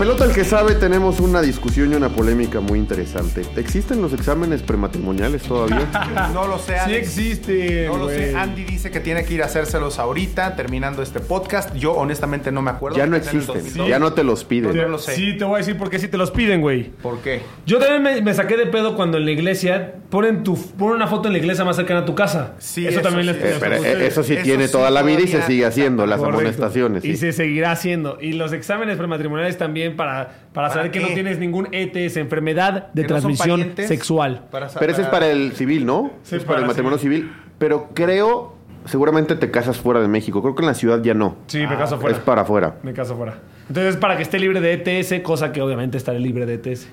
[0.00, 3.42] Pelota el que sabe tenemos una discusión y una polémica muy interesante.
[3.56, 5.86] ¿Existen los exámenes prematrimoniales todavía?
[6.32, 7.06] No lo sé, Sí Alex.
[7.18, 7.86] existe.
[7.86, 8.34] No lo sé.
[8.34, 11.74] Andy dice que tiene que ir a hacérselos ahorita, terminando este podcast.
[11.74, 12.96] Yo honestamente no me acuerdo.
[12.96, 13.88] ya no existen, 2002.
[13.88, 14.90] ya no te los No piden.
[14.90, 15.16] lo sé.
[15.16, 16.84] Sí, te voy a decir por qué si te los piden, güey.
[17.02, 17.42] ¿Por qué?
[17.66, 21.08] Yo también me, me saqué de pedo cuando en la iglesia ponen, tu, ponen una
[21.08, 22.54] foto en la iglesia más cercana a tu casa.
[22.58, 23.32] Sí, eso, eso también sí.
[23.34, 23.98] les piden a pero, ustedes.
[24.00, 26.38] eh, eso sí Eso tiene sí toda la vida y se sigue haciendo, las Correcto.
[26.40, 27.04] amonestaciones.
[27.04, 27.16] Y sí.
[27.18, 28.16] se seguirá haciendo.
[28.20, 32.88] Y los exámenes prematrimoniales también para, para, ¿Para saber que no tienes ningún ETS, enfermedad
[32.92, 34.44] de ¿Que no son transmisión sexual.
[34.50, 36.10] Para Pero ese es para el civil, ¿no?
[36.22, 37.32] Sí, es para, para el matrimonio civil.
[37.58, 38.54] Pero creo,
[38.86, 40.42] seguramente te casas fuera de México.
[40.42, 41.36] Creo que en la ciudad ya no.
[41.46, 42.16] Sí, me caso fuera.
[42.16, 42.76] Es para afuera.
[42.82, 43.38] Me caso fuera.
[43.70, 46.88] Entonces, para que esté libre de ETS, cosa que obviamente estaré libre de ETS.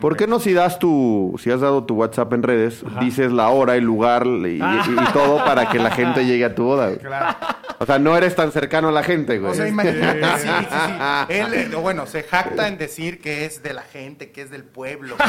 [0.00, 3.48] ¿Por qué no si das tu, si has dado tu WhatsApp en redes, dices la
[3.48, 6.86] hora, el lugar y, y- y todo para que la gente llegue a tu boda?
[6.88, 6.98] güey?
[6.98, 7.36] Claro.
[7.78, 9.52] O sea, no eres tan cercano a la gente, güey.
[9.52, 10.20] O sea, imagínate.
[10.38, 10.92] Sí, sí, sí.
[11.32, 14.64] Él, eh, bueno, se jacta en decir que es de la gente, que es del
[14.64, 15.24] pueblo, que,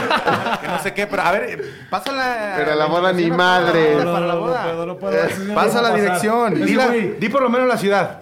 [0.62, 1.06] que no sé qué.
[1.06, 2.54] Pero a ver, eh, pasa la.
[2.58, 3.94] Pero la boda ni madre.
[3.94, 4.58] Para, No, para la no, boda.
[4.64, 5.14] no puedo, no puedo.
[5.26, 6.66] Eso sí no Pasa la dirección.
[6.66, 8.20] Di, la- güey, di por lo menos la ciudad.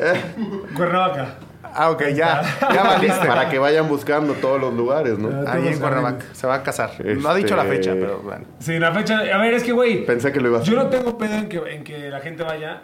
[0.75, 1.35] Cuernavaca.
[1.77, 2.41] Ah, ok, ya.
[2.73, 3.27] Ya valiste.
[3.27, 5.29] Para que vayan buscando todos los lugares, ¿no?
[5.45, 6.25] Ah, Ahí en Cuernavaca.
[6.33, 6.91] Se va a casar.
[7.03, 8.45] No ha Este- dicho la fecha, pero bueno.
[8.59, 9.19] Sí, la fecha.
[9.19, 10.05] A ver, es que, güey.
[10.05, 10.83] Pensé que lo ibas a Yo hacer.
[10.85, 12.81] no tengo pedo en que, en que la gente vaya.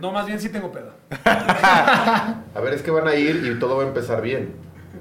[0.00, 0.92] No, más bien sí tengo pedo.
[1.24, 4.54] A ver, es que van a ir y todo va a empezar bien.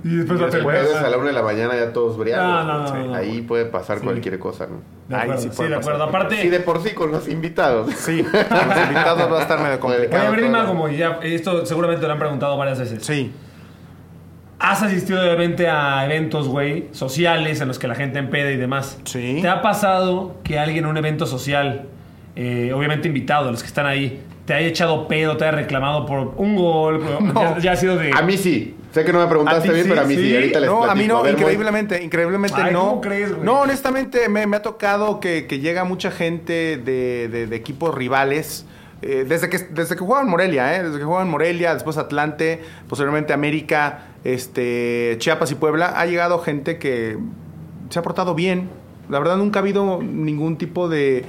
[0.03, 2.43] Y después Y no te es a la una de la mañana ya todos briados.
[2.43, 3.07] No, no, no, Sí.
[3.07, 3.13] no.
[3.15, 4.81] Ahí puede pasar cualquier cosa, ¿no?
[5.07, 5.93] De Ahí sí sí, puede de pasar.
[5.93, 6.03] acuerdo.
[6.09, 7.91] Aparte, Sí, de por sí con los invitados.
[7.95, 10.27] Sí, con los invitados va a estar medio complicado.
[10.27, 10.49] a ver, todo.
[10.49, 11.19] Ima, como ya.
[11.21, 13.05] Esto seguramente lo han preguntado varias veces.
[13.05, 13.31] Sí.
[14.59, 18.99] ¿Has asistido obviamente a eventos, güey, sociales en los que la gente empeda y demás?
[19.05, 19.39] Sí.
[19.41, 21.85] ¿Te ha pasado que alguien en un evento social,
[22.35, 26.33] eh, obviamente invitado, los que están ahí, te haya echado pedo, te haya reclamado por
[26.35, 27.01] un gol?
[27.35, 28.11] ya, ya ha sido de.
[28.13, 28.75] A mí sí.
[28.91, 29.89] Sé que no me ¿A preguntaste bien, sí?
[29.89, 30.21] pero a mí sí.
[30.29, 30.35] ¿Sí?
[30.35, 32.79] Ahorita les No, a mí no, ver, increíblemente, increíblemente Ay, no.
[32.89, 33.45] ¿cómo crees, güey?
[33.45, 37.95] No, honestamente me, me ha tocado que, que llega mucha gente de, de- de equipos
[37.95, 38.65] rivales.
[39.01, 40.83] eh, desde que desde que jugaban Morelia, ¿eh?
[40.83, 42.59] Desde que jugaban Morelia, después Atlante,
[42.89, 47.17] posteriormente América, este, Chiapas y Puebla, ha llegado gente que
[47.89, 48.69] se ha portado bien.
[49.09, 51.23] La verdad nunca ha habido ningún tipo de,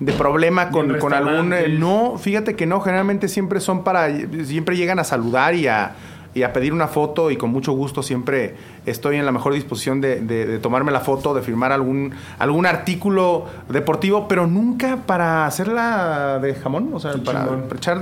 [0.00, 1.52] de problema con, con algún...
[1.52, 4.08] eh, no, fíjate que no, generalmente siempre son para...
[4.44, 5.92] Siempre llegan a saludar y a,
[6.34, 8.56] y a pedir una foto y con mucho gusto siempre
[8.86, 12.66] estoy en la mejor disposición de, de- de tomarme la foto, de firmar algún, algún
[12.66, 17.64] artículo deportivo, pero nunca para hacerla de jamón, o sea, para, chingón.
[17.76, 18.00] echar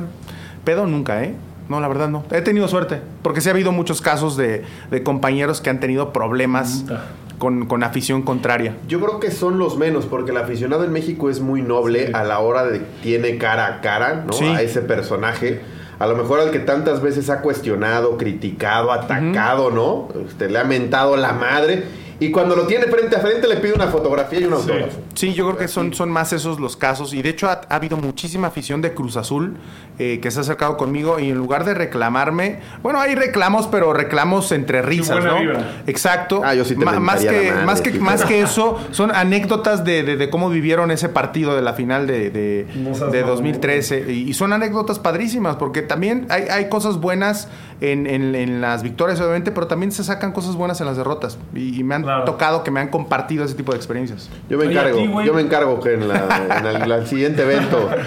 [0.64, 1.34] pedo nunca, ¿eh?
[1.68, 2.24] No, la verdad no.
[2.30, 6.12] He tenido suerte, porque sí ha habido muchos casos de, de compañeros que han tenido
[6.12, 7.04] problemas Puta.
[7.42, 8.76] Con, con afición contraria.
[8.86, 12.22] Yo creo que son los menos, porque el aficionado en México es muy noble a
[12.22, 14.32] la hora de tiene cara a cara, ¿no?
[14.32, 14.44] Sí.
[14.44, 15.60] A ese personaje.
[15.98, 20.06] A lo mejor al que tantas veces ha cuestionado, criticado, atacado, ¿no?
[20.24, 21.82] Este, le ha mentado la madre.
[22.20, 24.98] Y cuando lo tiene frente a frente le pide una fotografía y un autógrafo.
[25.14, 27.12] Sí, yo creo que son, son más esos los casos.
[27.14, 29.56] Y de hecho ha, ha habido muchísima afición de Cruz Azul
[29.98, 33.92] eh, que se ha acercado conmigo y en lugar de reclamarme, bueno, hay reclamos, pero
[33.92, 35.40] reclamos entre risas, buena ¿no?
[35.40, 35.82] vibra.
[35.86, 36.42] Exacto.
[36.44, 37.98] Ah, yo sí te más, que, la madre, más, que, sí.
[37.98, 42.06] más que eso, son anécdotas de, de- de cómo vivieron ese partido de la final
[42.06, 43.36] de, de, No seas de mamón.
[43.36, 44.12] 2013.
[44.12, 47.48] Y, y son anécdotas padrísimas, porque también hay, hay cosas buenas
[47.80, 51.38] en, en- en las victorias, obviamente, pero también se sacan cosas buenas en las derrotas.
[51.54, 52.24] Y, y me han Claro.
[52.24, 54.28] tocado que me han compartido ese tipo de experiencias.
[54.48, 55.26] Yo me Oye, encargo, ti, güey.
[55.26, 57.88] yo me encargo que en, la- en el, el siguiente evento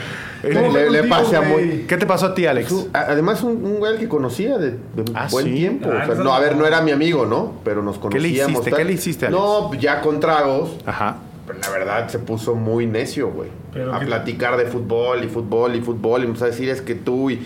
[0.54, 1.86] ¿Cómo fue le, le pase a muy...
[1.88, 2.72] ¿Qué te pasó a ti, Alex?
[2.94, 5.54] A- Además, un, un güey que conocía de, de Ah, buen ¿sí?
[5.54, 5.89] tiempo.
[5.92, 7.54] Ah, O sea, no, a ver, no era mi amigo, ¿no?
[7.63, 8.51] Pero nos ¿Qué le conocíamos.
[8.51, 8.69] hiciste?
[8.69, 8.78] tal.
[8.78, 9.42] ¿Qué le hiciste, Alex?
[9.42, 10.75] No, ya con tragos.
[10.86, 11.18] Ajá.
[11.48, 13.50] Pero la verdad se puso muy necio, güey.
[13.92, 16.22] A platicar de fútbol y fútbol y fútbol.
[16.24, 17.42] Y empezó a decir, es que tú y...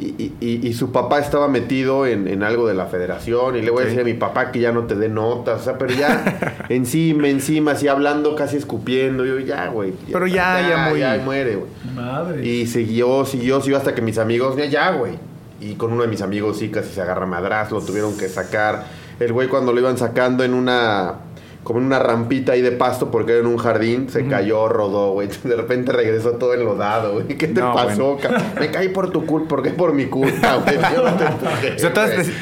[0.00, 3.62] Y, y- y- y su papá estaba metido en, en algo de la federación y
[3.62, 5.78] le voy a decir a mi papá que ya no te dé notas, o sea,
[5.78, 9.92] pero ya encima, encima, así hablando, casi escupiendo, yo ya, güey.
[10.12, 11.70] Pero ya, ya muy- Ya muere, güey.
[11.94, 12.44] Madre.
[12.44, 15.12] Y siguió, siguió, siguió hasta que mis amigos, ya, ya, güey.
[15.60, 18.84] Y con uno de mis amigos sí casi se agarra madraz, lo tuvieron que sacar.
[19.20, 21.14] El güey cuando lo iban sacando en una
[21.64, 25.12] como en una rampita ahí de pasto porque era en un jardín, se cayó, rodó,
[25.12, 25.28] güey.
[25.44, 27.26] De repente regresó todo enlodado, güey.
[27.26, 30.56] ¿Qué te No, pasó, ca- Me caí por tu culpa, ¿por qué por mi culpa,
[30.64, 30.76] güey?
[31.74, 31.92] O sea,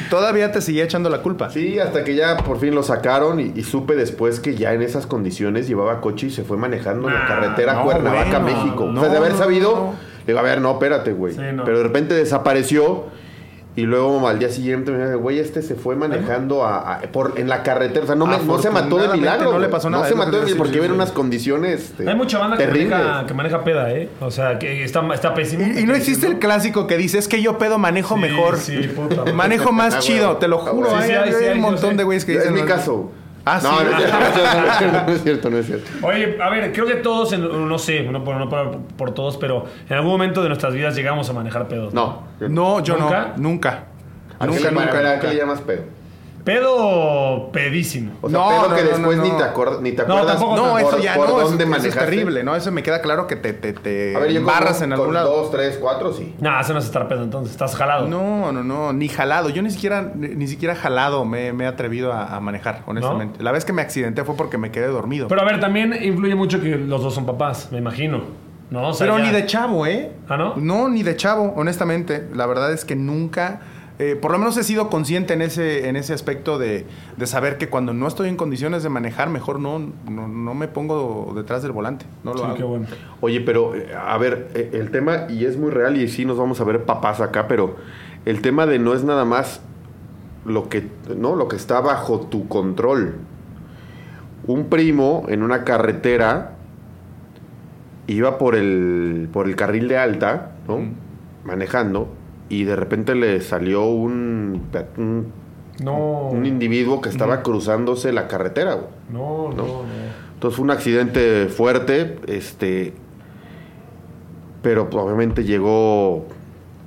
[0.09, 1.49] todavía te- seguía echando la culpa.
[1.49, 4.81] Sí, hasta que ya por fin lo sacaron y, y supe después que ya en
[4.81, 8.57] esas condiciones llevaba coche y se fue manejando en la Ah, carretera no, Cuernavaca, bueno,
[8.63, 8.85] México.
[8.85, 9.93] no, o sea, de haber sabido,
[10.27, 11.33] digo, a ver, no, espérate, güey.
[11.33, 11.63] Sí, no.
[11.63, 13.05] Pero de repente desapareció
[13.75, 17.33] y luego al día siguiente me dice, güey, este se fue manejando a, a- por,
[17.39, 18.03] en la carretera.
[18.03, 19.45] O sea, no, me- no se mató de Afortunadamente milagro.
[19.45, 19.71] no le güey.
[19.71, 20.77] pasó nada, No es se lo que mató de te milagro iba a porque decir,
[20.77, 20.95] iba en sí.
[20.95, 22.89] unas condiciones este, Hay mucha banda que terribles.
[22.99, 24.09] maneja, que maneja peda, ¿eh?
[24.21, 25.65] O sea, que está, está pésimo.
[25.65, 28.57] Y, y no existe el clásico que dice, es que yo pedo manejo Sí, mejor.
[28.57, 29.33] sí, puta madre.
[29.33, 30.95] manejo más Ah, chido, te lo Ah, juro.
[30.95, 31.95] hay, Sí, sí, hay, hay sí, hay, un yo montón sé.
[31.97, 32.53] de güeyes que Es dicen...
[32.53, 33.11] mi "No, caso.
[33.45, 33.67] Ah, sí.
[33.67, 35.91] No, no es cierto, no es cierto, no es cierto.
[36.07, 39.35] Oye, a ver, creo que todos, en- no sé, no por, no por- por todos,
[39.37, 41.93] pero en algún momento de nuestras vidas llegamos a manejar pedos.
[41.93, 42.23] No.
[42.39, 43.33] No, yo ¿Nunca?
[43.35, 43.83] no, nunca.
[44.39, 44.83] ¿A qué Nunca, nunca.
[44.83, 45.27] ¿A qué nunca.
[45.27, 45.83] le llamas pedo?
[46.43, 48.13] Pedo pedísimo.
[48.21, 49.37] O sea, No, pedo no, que no, después no, ni, no.
[49.37, 51.87] te acuerdas, ni te No, acuerdas No, por, eso ya por no, eso- dónde eso,
[51.87, 52.55] es terrible, ¿no?
[52.55, 55.07] Eso me queda claro que te, te, te A ver, yo embarras con, en algún
[55.07, 55.35] con lado.
[55.35, 56.35] dos, tres, cuatro, sí.
[56.39, 58.07] Nah, eso no es estar pedo entonces, estás jalado.
[58.07, 59.49] No, no, no, ni jalado.
[59.49, 63.41] Yo ni siquiera, ni, ni siquiera jalado me, me he atrevido a, a manejar, honestamente.
[63.43, 65.27] La vez que me accidenté fue porque me quedé dormido.
[65.29, 68.21] Pero a ver, también influye mucho que los dos son papás, me imagino.
[68.69, 68.87] ¿No?
[68.89, 70.11] O sea, Pero ya- ni de chavo, ¿eh?
[70.27, 70.55] ¿Ah, no?
[70.55, 72.27] No, ni de chavo, honestamente.
[72.33, 73.61] La verdad es que nunca,
[73.99, 76.85] eh, por lo menos he sido consciente en ese, en ese aspecto de,
[77.15, 79.79] de saber que cuando no estoy en condiciones de manejar, mejor no,
[80.09, 82.05] no, no me pongo detrás del volante.
[82.23, 82.55] No lo Sí, hago.
[82.55, 82.87] qué bueno.
[83.21, 86.37] Oye, pero eh, a ver, eh, el tema, y es muy real, y sí nos
[86.37, 87.75] vamos a ver papás acá, pero
[88.25, 89.61] el tema de no es nada más
[90.45, 91.35] lo que, ¿no?
[91.35, 93.15] Lo que está bajo tu control.
[94.47, 96.55] Un primo en una carretera
[98.07, 100.79] iba por el, por el carril de alta, ¿no?
[101.45, 102.09] Manejando,
[102.49, 104.61] y de repente le salió un,
[104.97, 105.31] un,
[105.83, 106.29] No.
[106.29, 108.87] un individuo que estaba cruzándose la carretera, güey.
[109.09, 109.83] No, no, no.
[110.33, 112.93] Entonces fue un accidente fuerte, este,
[114.61, 116.25] pero pues, obviamente llegó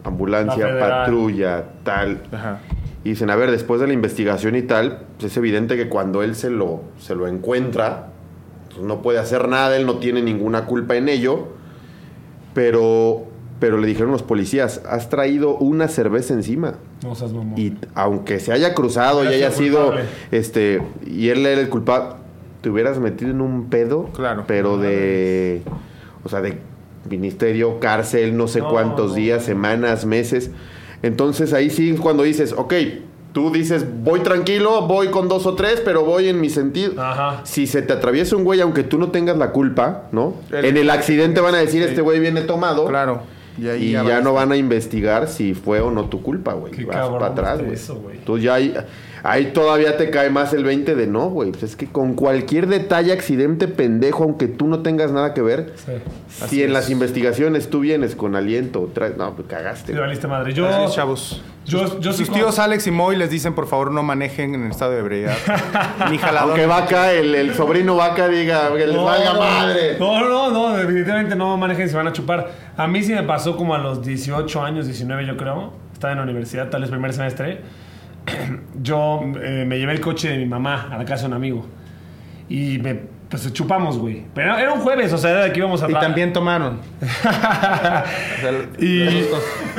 [0.02, 2.22] La ambulancia, patrulla, tal.
[2.32, 2.60] Ajá.
[3.02, 6.22] Y dicen, a ver, después de la investigación y tal, pues es evidente que cuando
[6.22, 8.08] él se lo, se lo encuentra,
[8.68, 11.48] pues, no puede hacer nada, él no tiene ninguna culpa en ello,
[12.52, 13.26] pero,
[13.60, 16.74] pero le dijeron los policías, has traído una cerveza encima.
[17.02, 17.58] No seas mamón.
[17.58, 20.04] Y aunque se haya cruzado y haya sido culpable.
[20.30, 22.16] este, y él era el culpable,
[22.60, 24.44] te hubieras metido en un pedo, Claro.
[24.46, 25.62] pero de,
[26.24, 26.58] o sea, de
[27.08, 29.14] ministerio, cárcel, no sé No, cuántos no.
[29.16, 30.50] días, semanas, meses.
[31.02, 32.74] Entonces ahí sí cuando dices, ok,
[33.32, 37.00] tú dices, voy tranquilo, voy con dos o tres, pero voy en mi sentido.
[37.00, 37.42] Ajá.
[37.44, 40.34] Si se te atraviesa un güey, aunque tú no tengas la culpa, ¿no?
[40.50, 41.90] El- en el accidente van a decir, Sí.
[41.90, 42.86] este güey viene tomado.
[42.86, 43.20] Claro.
[43.58, 46.72] Y, ahí Y ya, no van a investigar si fue o no tu culpa, güey.
[46.72, 48.18] Qué Vas cabrón para atrás, güey.
[48.24, 48.74] Tú ya ahí,
[49.28, 51.50] ahí todavía te cae más el 20 de no, güey.
[51.50, 55.72] Pues es que con cualquier detalle, accidente pendejo, aunque tú no tengas nada que ver,
[55.76, 55.92] Sí.
[56.48, 59.92] si en las investigaciones tú vienes con aliento, traes, no, pues cagaste.
[59.92, 60.52] Sí, valiste madre.
[60.52, 61.42] Yo, Así es, chavos.
[61.64, 64.70] yo, yo sí Sus tíos Alex y Moy les dicen, por favor, no manejen en
[64.70, 65.36] estado de ebriedad.
[66.10, 66.50] Ni jalador.
[66.50, 69.96] Aunque Vaca, el, el sobrino Vaca diga que les No, valga madre.
[69.98, 72.50] No, no, no, definitivamente no manejen si van a chupar.
[72.76, 75.72] A mí sí me pasó como a los 18 años, 19 yo creo.
[75.92, 77.60] Estaba en la universidad, tal vez primer semestre.
[78.82, 81.66] Yo eh, me llevé el coche de mi mamá a la casa de un amigo.
[82.48, 84.22] Y me, pues chupamos, güey.
[84.34, 86.78] Pero era un jueves, o sea, era de que íbamos a Y también tomaron.
[88.78, 89.28] y, y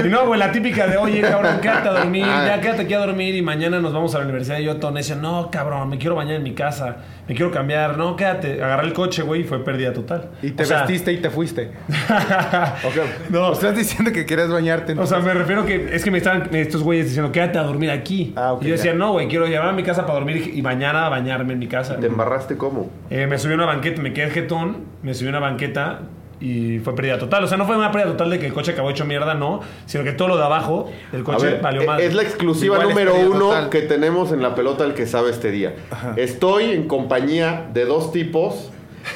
[0.10, 3.36] no, güey, la típica de, oye, cabrón, quédate a dormir, ya quédate aquí a dormir
[3.36, 4.60] y mañana nos vamos a la universidad.
[4.60, 7.98] Y yo, todo necio, no, cabrón, me quiero bañar en mi casa, me quiero cambiar,
[7.98, 8.62] no, quédate.
[8.62, 10.30] Agarré el coche, güey, y fue pérdida total.
[10.42, 11.72] Y te O sea, vestiste y te fuiste.
[13.30, 14.94] No, Estás diciendo que quieres bañarte.
[14.94, 17.92] o sea, me refiero que es que me estaban estos güeyes diciendo, quédate a dormir
[17.92, 18.34] aquí.
[18.36, 18.98] Ah, ok, y yo decía, ya.
[18.98, 21.98] no, güey, quiero llevar a mi casa para dormir y mañana bañarme en mi casa.
[21.98, 22.90] ¿Te embarraste cómo?
[23.10, 26.02] Eh, me subí a una banqueta, me quedé jetón, me subí a una banqueta
[26.40, 27.44] y fue pérdida total.
[27.44, 29.62] O sea, no fue una pérdida total de que el coche acabó hecho mierda, no,
[29.86, 32.00] sino que todo lo de abajo, el A coche ver, valió mal.
[32.00, 33.70] es la exclusiva Igual número uno total.
[33.70, 35.76] que tenemos en la pelota el que sabe este día.
[36.16, 38.72] Estoy en compañía de dos tipos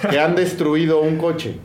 [0.09, 1.57] que han destruido un coche.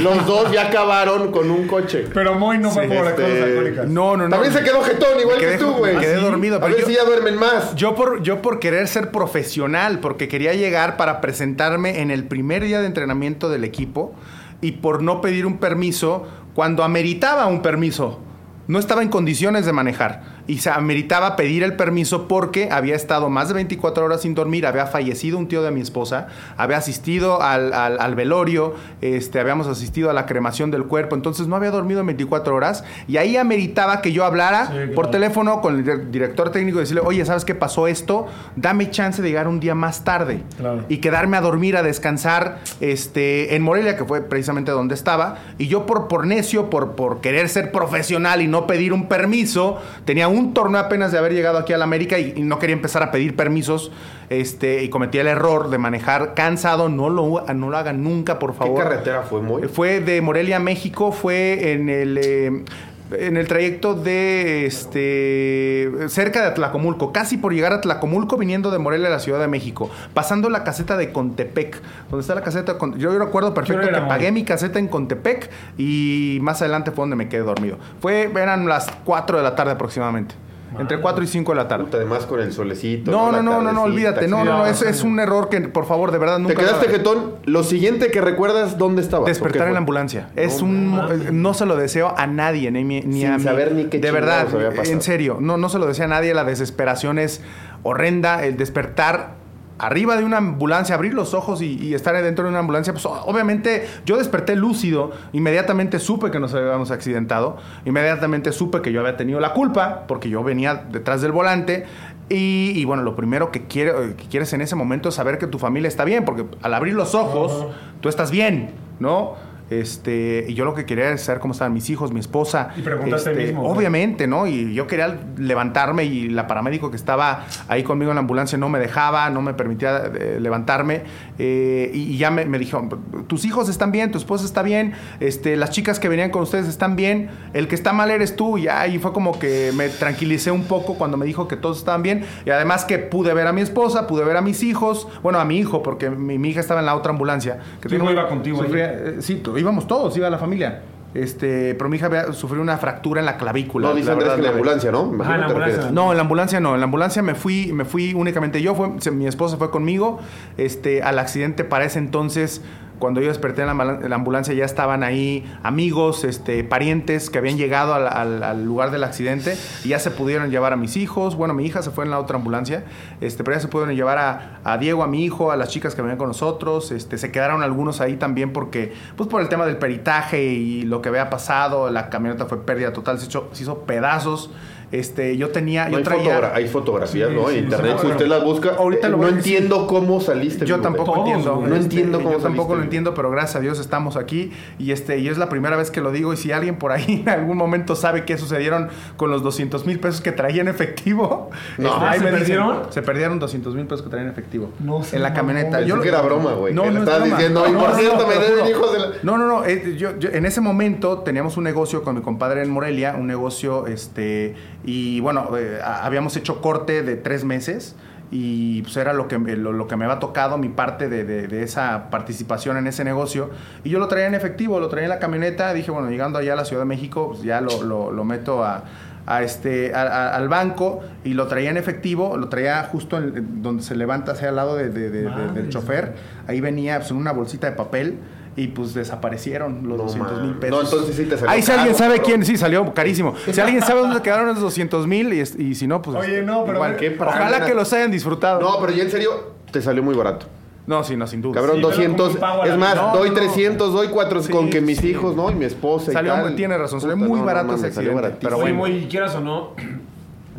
[0.00, 2.06] Los dos ya acabaron con un coche.
[2.12, 3.86] Pero Moy no fue Sí, por este- cosas alcohólicas.
[3.88, 4.30] No, no, no.
[4.30, 5.94] También se quedó jetón, igual quedé- que tú, güey.
[5.94, 7.74] me quedé dormido, A pero ver yo- si ya duermen más.
[7.74, 12.62] Yo por, yo por querer ser profesional, porque quería llegar para presentarme en el primer
[12.64, 14.14] día de entrenamiento del equipo
[14.60, 18.20] y por no pedir un permiso cuando ameritaba un permiso.
[18.68, 20.39] No estaba en condiciones de manejar.
[20.50, 24.66] Y se ameritaba pedir el permiso porque había estado más de 24 horas sin dormir,
[24.66, 26.26] había fallecido un tío de mi esposa,
[26.56, 31.46] había asistido al, al- al velorio, este, habíamos asistido a la cremación del cuerpo, entonces
[31.46, 34.94] no había dormido en 24 horas y ahí ameritaba que yo hablara Sí, claro.
[34.94, 38.26] por teléfono con el dir- director técnico y decirle, oye, ¿sabes qué pasó esto?
[38.56, 40.84] Dame chance de llegar un día más tarde Claro.
[40.88, 45.38] y quedarme a dormir, a descansar este, en Morelia, que fue precisamente donde estaba.
[45.58, 49.78] Y yo por, por necio, por, por querer ser profesional y no pedir un permiso,
[50.04, 52.74] tenía un torneo apenas de haber llegado aquí a la América y, y no quería
[52.74, 53.92] empezar a pedir permisos
[54.28, 56.88] este, y cometí el error de manejar cansado.
[56.88, 58.82] No lo, no lo hagan nunca, por ¿Qué favor.
[58.82, 59.68] carretera fue, muy?
[59.68, 62.64] Fue de Morelia a México, fue en el eh,
[63.12, 68.78] en el trayecto de este cerca de Atlacomulco, casi por llegar a Atlacomulco viniendo de
[68.78, 72.76] Morelia a la Ciudad de México, pasando la caseta de Contepec, donde está la caseta
[72.96, 77.28] yo recuerdo perfecto que pagué mi caseta en Contepec y más adelante fue donde me
[77.28, 77.78] quedé dormido.
[78.00, 80.34] Fue eran las 4 de la tarde aproximadamente.
[80.78, 81.86] Entre 4 y 5 de la tarde.
[81.92, 83.10] Además con el solecito.
[83.10, 84.28] No, no, no, no, no, olvídate.
[84.28, 86.54] No, no, no, no, es, un error que, por favor, de verdad nunca.
[86.54, 87.34] Te quedaste jetón.
[87.44, 89.26] Lo siguiente que recuerdas, ¿dónde estabas?
[89.26, 90.28] Despertar ¿O qué en la ambulancia.
[90.36, 91.42] Es No un.
[91.42, 92.80] No se lo deseo a nadie, ni,
[93.24, 93.42] a mí.
[93.42, 94.46] saber ni qué De verdad,
[94.84, 95.38] en serio.
[95.40, 96.34] No, no se lo deseo a nadie.
[96.34, 97.42] La desesperación es
[97.82, 98.44] horrenda.
[98.44, 99.39] El despertar
[99.80, 102.92] arriba de una ambulancia, abrir los ojos y, y estar dentro de una ambulancia.
[102.92, 105.12] Pues obviamente yo desperté lúcido.
[105.32, 107.56] Inmediatamente supe que nos habíamos accidentado.
[107.84, 111.86] Inmediatamente supe que yo había tenido la culpa porque yo venía detrás del volante.
[112.28, 115.48] Y, y bueno, lo primero que, quiere- que quieres en ese momento es saber que
[115.48, 117.66] tu familia está bien, porque al abrir los ojos,
[118.00, 118.70] tú estás bien,
[119.00, 119.34] ¿no?
[119.70, 122.70] Este, y yo lo que quería es saber cómo estaban mis hijos, mi esposa.
[122.76, 123.62] Y preguntaste Este, mismo.
[123.68, 124.46] Obviamente, ¿no?
[124.46, 128.68] Y yo quería levantarme y la paramédico que estaba ahí conmigo en la ambulancia no
[128.68, 131.02] me dejaba, no me permitía eh, levantarme.
[131.38, 132.86] eh, y, y ya me, me dijo,
[133.28, 136.66] tus hijos están bien, tu esposa está bien, este, las chicas que venían con ustedes
[136.66, 138.58] están bien, el que está mal eres tú.
[138.58, 142.02] Y ahí fue como que me tranquilicé un poco cuando me dijo que todos estaban
[142.02, 142.24] bien.
[142.44, 145.44] Y además que pude ver a mi esposa, pude ver a mis hijos, bueno, a
[145.44, 147.58] mi hijo, porque mi, mi hija estaba en la otra ambulancia.
[147.80, 148.66] Que ¿Tu hijo iba contigo ahí?
[148.68, 150.82] sufría- eh, sí, tú- íbamos todos, iba la familia.
[151.12, 153.88] Este, pero mi hija había sufrido una fractura en la clavícula.
[153.88, 155.12] No, dice Andrés que en la ambulancia, ¿no?
[155.18, 155.90] La ambulancia.
[155.90, 156.74] No, en la ambulancia no.
[156.74, 158.76] En la ambulancia me fui, me fui únicamente yo.
[158.76, 160.20] Fue, se- mi esposa fue conmigo.
[160.56, 162.62] Este, al accidente para ese entonces,
[163.00, 167.94] cuando yo desperté en la, ambulancia, ya estaban ahí amigos, este, parientes que habían llegado
[167.94, 171.34] al, lugar del accidente y ya se pudieron llevar a mis hijos.
[171.34, 172.84] Bueno, mi hija se fue en la otra ambulancia,
[173.20, 176.02] este, pero ya se pudieron llevar a, Diego, a mi hijo, a las chicas que
[176.02, 176.92] venían con nosotros.
[176.92, 181.02] Este, se quedaron algunos ahí también porque, pues por el tema del peritaje y lo
[181.02, 184.50] que había pasado, la camioneta fue pérdida total, se, hizo- se hizo pedazos.
[184.92, 186.22] Este, yo tenía, No yo hay, traía.
[186.40, 187.48] fotogra- hay fotografías, Sí, ¿no?
[187.48, 188.70] sí, internet, sí, si usted las busca.
[188.76, 189.54] Ahorita eh, lo no voy a decir.
[189.56, 190.66] entiendo cómo saliste.
[190.66, 191.12] Yo tampoco.
[191.12, 191.56] Todos, entiendo.
[191.60, 192.76] No este, entiendo cómo Yo tampoco saliste.
[192.76, 194.52] lo entiendo, pero gracias a Dios estamos aquí.
[194.78, 196.32] Y este y es la primera vez que lo digo.
[196.32, 200.00] Y si alguien por ahí en algún momento sabe qué sucedieron con los 200 mil
[200.00, 201.50] pesos que traía en efectivo.
[201.78, 201.88] No.
[201.94, 202.78] este, ahí ¿se me dicen, perdieron?
[202.92, 204.70] se perdieron 200 mil pesos que traían en efectivo.
[204.80, 205.80] No sé, en la no, camioneta.
[205.82, 206.74] Lo- que era broma, güey.
[206.74, 207.24] No, que no broma.
[207.26, 208.68] diciendo, y No, por no, cierto, no, me juro.
[208.70, 209.06] hijos de la...
[209.22, 209.64] No, no, no.
[209.64, 213.26] eh, yo, yo- en ese momento teníamos un negocio con mi compadre en Morelia, un
[213.26, 214.54] negocio, este,
[214.84, 217.94] y bueno, eh, habíamos hecho corte de tres meses
[218.32, 221.48] y pues era lo que, lo, lo que me había tocado, mi parte de, de-
[221.48, 223.50] de esa participación en ese negocio.
[223.84, 225.72] Y yo lo traía en efectivo, lo traía en la camioneta.
[225.74, 228.62] Dije, bueno, llegando allá a la Ciudad de México, pues ya lo, lo- lo meto
[228.64, 228.84] a,
[229.26, 233.36] a este, a- a- al banco y lo traía en efectivo, lo traía justo en,
[233.36, 236.14] en donde se levanta hacia al lado de- de- de- de- del chofer.
[236.46, 238.18] Ahí venía pues, en una bolsita de papel.
[238.56, 240.76] Y pues desaparecieron los No, 200 mil pesos.
[240.78, 242.24] No, entonces sí te salió Ahí si alguien sabe bro.
[242.24, 243.34] quién, sí, salió carísimo.
[243.50, 246.16] Si alguien sabe dónde quedaron esos 200 mil y, si no, pues.
[246.16, 246.96] Oye, no, pero igual.
[246.96, 248.60] qué Ojalá que los hayan disfrutado.
[248.60, 250.46] No, pero ya en serio, te salió muy barato.
[250.86, 251.54] No, sí, no, sin duda.
[251.54, 252.18] Cabrón, Sí, pero 200.
[252.26, 252.96] como un pago a la Es más.
[252.96, 253.34] No, doy no.
[253.36, 255.10] 300, doy 4 Sí, con que mis sí.
[255.10, 255.48] hijos, ¿no?
[255.50, 256.44] Y mi esposa Salió y tal.
[256.46, 258.48] muy- tiene razón, salió Puta, muy no, no barato ese salió accidente, baratísimo.
[258.50, 258.76] pero bueno.
[258.76, 259.70] muy quieras o no,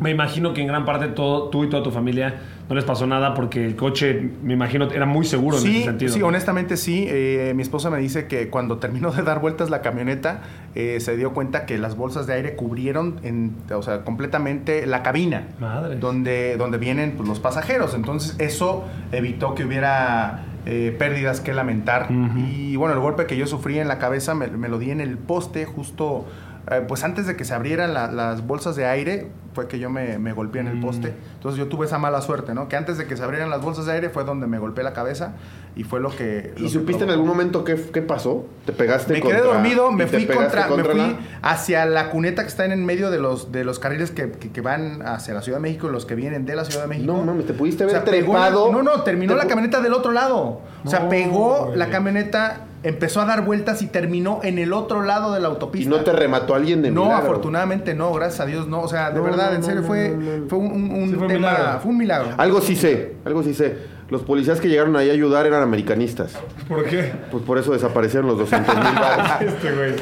[0.02, 2.34] me imagino que en gran parte todo, tú y toda tu familia
[2.68, 5.84] no les pasó nada porque el coche, me imagino, era muy seguro en Sí, ese
[5.86, 6.12] sentido.
[6.14, 7.06] sí, honestamente sí.
[7.08, 10.40] Eh, mi esposa me dice que cuando terminó de dar vueltas la camioneta,
[10.74, 15.02] eh, se dio cuenta que las bolsas de aire cubrieron, en, o sea, completamente la
[15.02, 15.48] cabina.
[15.60, 15.96] Madre.
[15.96, 17.94] Donde, donde vienen pues, los pasajeros.
[17.94, 22.08] Entonces, eso evitó que hubiera eh, pérdidas que lamentar.
[22.10, 25.00] Y bueno, el golpe que yo sufrí en la cabeza me, me lo di en
[25.00, 26.26] el poste justo...
[26.70, 29.90] eh, pues antes de que se abrieran la- las bolsas de aire, fue que yo
[29.90, 30.80] me, me golpeé en el Mm.
[31.42, 32.68] Entonces yo tuve esa mala suerte, ¿no?
[32.68, 34.92] Que antes de que se abrieran las bolsas de aire fue donde me golpeé la
[34.92, 35.32] cabeza
[35.74, 36.54] y fue lo que...
[36.56, 38.44] ¿Y supiste en algún momento qué, qué pasó?
[38.64, 42.10] ¿Te pegaste Me contra- quedé dormido, y me fui contra, me fui la- hacia la
[42.10, 45.02] cuneta que está en el medio de los de los carriles que, que- que van
[45.04, 47.12] hacia la Ciudad de México y los que vienen de la Ciudad de México.
[47.12, 48.70] No mames, te pudiste O haber sea, pegó trepado.
[48.70, 50.60] no, no, terminó Te la camioneta del otro lado.
[50.84, 51.76] O sea, No, pegó güey.
[51.78, 55.50] la camioneta, empezó a dar vueltas y terminó en el otro lado de la Y
[55.52, 55.88] autopista.
[55.90, 57.24] no te remató alguien de No, milagro.
[57.24, 58.80] afortunadamente no, gracias a Dios no.
[58.82, 60.48] O sea, de No, verdad, no, en serio no, fue, no, no.
[60.48, 61.80] fue un, un- un Sí, fue un tema, milagro.
[61.80, 62.28] fue un milagro.
[62.38, 63.92] Algo sí sé, algo sí sé.
[64.10, 66.38] Los policías que llegaron ahí a ayudar eran americanistas.
[66.68, 67.12] ¿Por qué?
[67.30, 68.84] Pues por eso desaparecieron los 200 mil.
[69.40, 69.94] Este güey.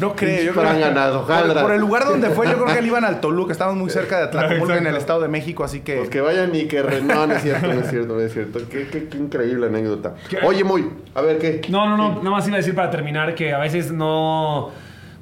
[0.00, 3.04] No creo, yo creo ganado, por, el lugar donde fue, yo creo que le iban
[3.04, 4.96] al Toluca, estábamos muy cerca de Atlacomulco en el.
[4.96, 5.96] Estado de México, así que...
[5.98, 6.82] Los que vayan y que...
[6.82, 8.58] re- No, no es cierto, no es cierto, no es cierto.
[8.68, 10.14] Qué, qué- qué increíble anécdota.
[10.28, 10.38] ¿Qué?
[10.42, 11.60] Oye, muy, a ver, ¿qué?
[11.68, 12.08] No, no, no.
[12.16, 14.70] Nada más iba a decir para terminar que a veces no.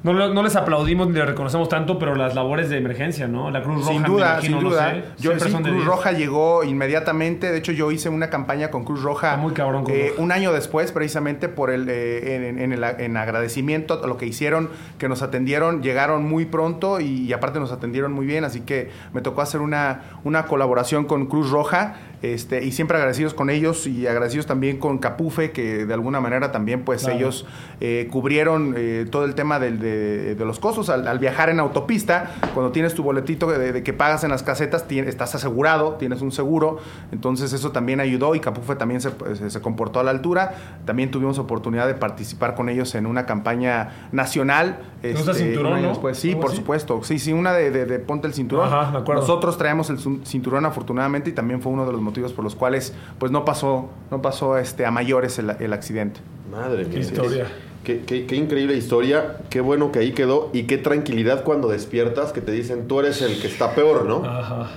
[0.03, 3.51] No, no les aplaudimos ni les reconocemos tanto, pero las labores de emergencia, ¿no?
[3.51, 4.91] La Cruz Roja, Sin duda, imagino, sin no duda.
[4.91, 5.85] sé, Yo sí, Cruz 10.
[5.85, 7.53] Roja llegó inmediatamente.
[7.53, 9.31] De hecho, yo hice una campaña con Cruz Roja.
[9.31, 10.23] Está muy cabrón, Cruz eh, Roja.
[10.23, 15.09] Un año después, precisamente por el, eh, en, en agradecimiento a lo que hicieron, que
[15.09, 18.45] nos atendieron, llegaron muy pronto y, y aparte nos atendieron muy bien.
[18.45, 21.95] Así que me tocó hacer una, una colaboración con Cruz Roja.
[22.23, 26.53] Este, y siempre agradecidos con ellos y agradecidos también con Capufe, que de alguna manera
[26.53, 27.17] también pues Claro.
[27.19, 27.47] ellos
[27.81, 30.89] eh, cubrieron eh, todo el tema del- de, de los costos.
[30.89, 34.43] Al, al viajar en autopista, cuando tienes tu boletito de, de que pagas en las
[34.43, 36.79] casetas, estás asegurado, tienes un seguro.
[37.11, 40.55] Entonces eso también ayudó y Capufe también se, se- se comportó a la altura.
[40.85, 44.79] También tuvimos oportunidad de participar con ellos en una campaña nacional.
[45.03, 45.89] este, cinturón, un año no?
[45.91, 46.19] después.
[46.19, 46.59] Sí, ¿Algo por así?
[46.59, 47.01] supuesto.
[47.03, 48.69] Sí, sí, una de, de- de ponte el cinturón.
[48.73, 49.01] Ajá.
[49.13, 52.55] Nosotros traemos el cin- cinturón afortunadamente y también fue uno de los motivos por los
[52.55, 56.21] cuales pues no pasó, no pasó este, a mayores el, el accidente.
[56.51, 56.99] Madre mía.
[56.99, 57.47] historia.
[57.85, 59.39] Qué, qué- qué increíble historia.
[59.51, 60.51] Qué bueno que ahí quedó.
[60.53, 64.25] Y qué tranquilidad cuando despiertas que te dicen tú eres el que está peor, ¿no?
[64.25, 64.71] Ajá.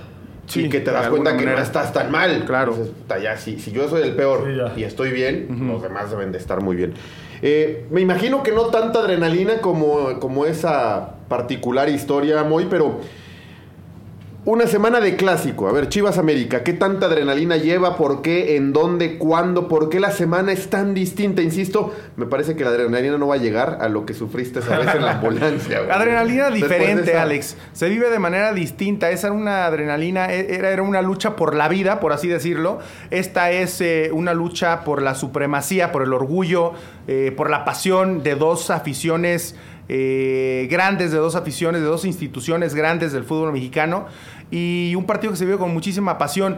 [0.48, 2.46] y Sí, que te das cuenta que no estás tan mal.
[2.46, 2.74] Claro.
[2.74, 6.32] "Puta, ya, si, si yo soy el peor Sí, y estoy bien, los demás deben
[6.32, 6.94] de estar muy bien.
[7.42, 13.02] Eh, me imagino que no tanta adrenalina como, como esa particular historia, Moy, pero
[14.46, 15.68] una semana de clásico.
[15.68, 17.98] A ver, Chivas América, ¿qué tanta adrenalina lleva?
[17.98, 18.56] ¿Por qué?
[18.58, 19.18] ¿En dónde?
[19.18, 19.68] ¿Cuándo?
[19.68, 21.42] ¿Por qué la semana es tan distinta?
[21.42, 24.78] Insisto, me parece que la adrenalina no va a llegar a lo que sufriste esa
[24.78, 25.80] vez en la ambulancia.
[25.80, 25.92] güey.
[25.92, 27.58] Adrenalina de diferente, Alex.
[27.74, 29.10] Se vive de manera distinta.
[29.10, 32.78] Esa era una adrenalina, e- era, era una lucha por la vida, por así decirlo.
[33.10, 36.74] Esta es eh, una lucha por la supremacía, por el orgullo,
[37.08, 39.56] eh, por la pasión de dos aficiones
[39.88, 44.08] eh, grandes, de dos aficiones, de dos instituciones grandes del fútbol mexicano.
[44.52, 46.58] Y un partido que se vive con muchísima pasión.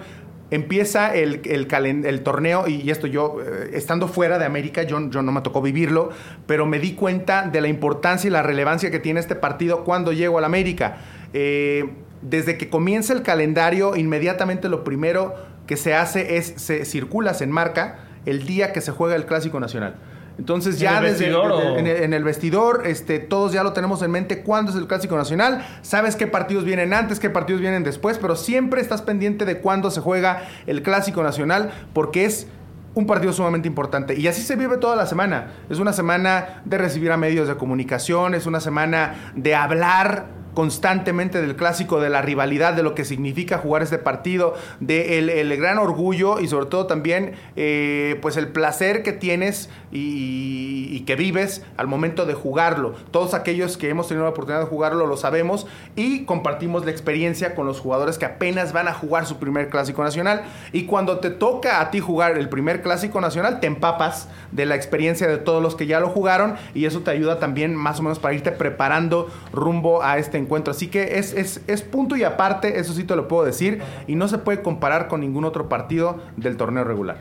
[0.50, 5.34] Empieza el, el torneo y esto yo, eh, estando fuera de América, yo, yo no
[5.34, 6.10] me tocó vivirlo,
[6.46, 10.14] pero me di cuenta de la importancia y la relevancia que tiene este partido cuando
[10.14, 11.00] llego al América.
[11.34, 11.90] Eh,
[12.22, 15.36] desde que comienza el calendario, inmediatamente lo primero
[15.68, 19.60] que se hace es, se circula, se enmarca el día que se juega el Clásico
[19.60, 19.96] Nacional.
[20.38, 21.78] Entonces ¿En ya el desde vestidor o?
[21.78, 24.88] en, el, en el vestidor, este, todos ya lo tenemos en mente cuándo es el
[24.88, 29.46] Clásico Nacional, sabes qué partidos vienen antes, qué partidos vienen después, pero siempre estás pendiente
[29.46, 32.48] de cuándo se juega el Clásico Nacional, porque es
[32.94, 34.20] un partido sumamente importante.
[34.20, 35.52] Y así se vive toda la semana.
[35.70, 41.40] Es una semana de recibir a medios de comunicación, es una semana de hablar constantemente
[41.40, 45.56] del clásico, de la rivalidad, de lo que significa jugar este partido, de el, el
[45.56, 51.16] gran orgullo y sobre todo también eh, pues el placer que tienes y, y que
[51.16, 52.96] vives al momento de jugarlo.
[53.12, 57.54] Todos aquellos que hemos tenido la oportunidad de jugarlo lo sabemos y compartimos la experiencia
[57.54, 60.42] con los jugadores que apenas van a jugar su primer clásico nacional
[60.74, 64.74] y cuando te toca a ti jugar el primer clásico nacional te empapas de la
[64.74, 68.02] experiencia de todos los que ya lo jugaron y eso te ayuda también más o
[68.02, 70.47] menos para irte preparando rumbo a este encuentro.
[70.72, 74.16] Así que es, es, es punto y aparte, eso sí te lo puedo decir, y
[74.16, 77.18] no se puede comparar con ningún otro partido del torneo regular.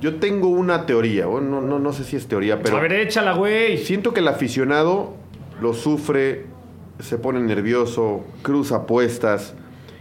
[0.00, 3.78] Yo tengo una teoría, no, no sé si es teoría, pero A ver, échala, güey.
[3.78, 5.14] siento que el aficionado
[5.60, 6.46] lo sufre,
[7.00, 9.54] se pone nervioso, cruza apuestas,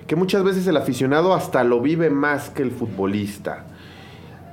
[0.05, 3.65] que muchas veces el aficionado hasta lo vive más que el futbolista.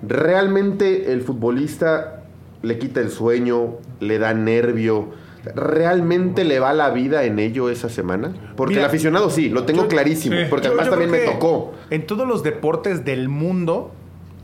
[0.02, 2.22] Realmente el futbolista
[2.62, 5.10] le quita el sueño, le da nervio.
[5.54, 8.32] ¿Realmente le va la vida en ello esa semana?
[8.56, 10.44] Porque Mira, el aficionado sí, lo tengo yo- clarísimo, sí.
[10.48, 11.72] porque Yo- además yo también me tocó.
[11.90, 13.92] En todos los deportes del mundo,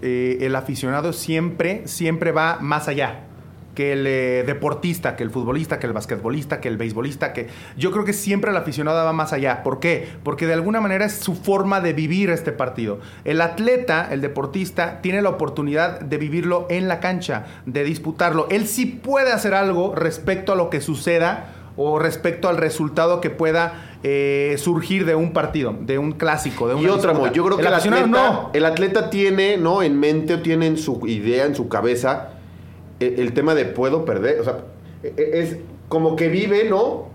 [0.03, 3.25] eh, el aficionado siempre, siempre va más allá
[3.81, 7.91] que el eh, deportista, que el futbolista, que el basquetbolista, que el beisbolista, que yo
[7.93, 9.63] creo que siempre el aficionado va más allá.
[9.63, 10.07] ¿Por qué?
[10.23, 13.01] Porque de alguna manera es su forma de vivir este partido.
[13.25, 18.49] El atleta, el deportista, tiene la oportunidad de vivirlo en la cancha, de disputarlo.
[18.51, 23.31] Él sí puede hacer algo respecto a lo que suceda o respecto al resultado que
[23.31, 27.57] pueda eh, surgir de un partido, de un clásico, de una Y otra, yo creo
[27.57, 28.51] que el, atleta, no.
[28.53, 29.83] el atleta tiene, ¿no?
[29.83, 32.40] En mente o tiene en su idea, en su cabeza,
[33.01, 34.41] eh, el, tema de puedo perder.
[34.41, 34.59] O sea,
[35.03, 35.57] eh, eh, es
[35.89, 37.09] como que vive, ¿no?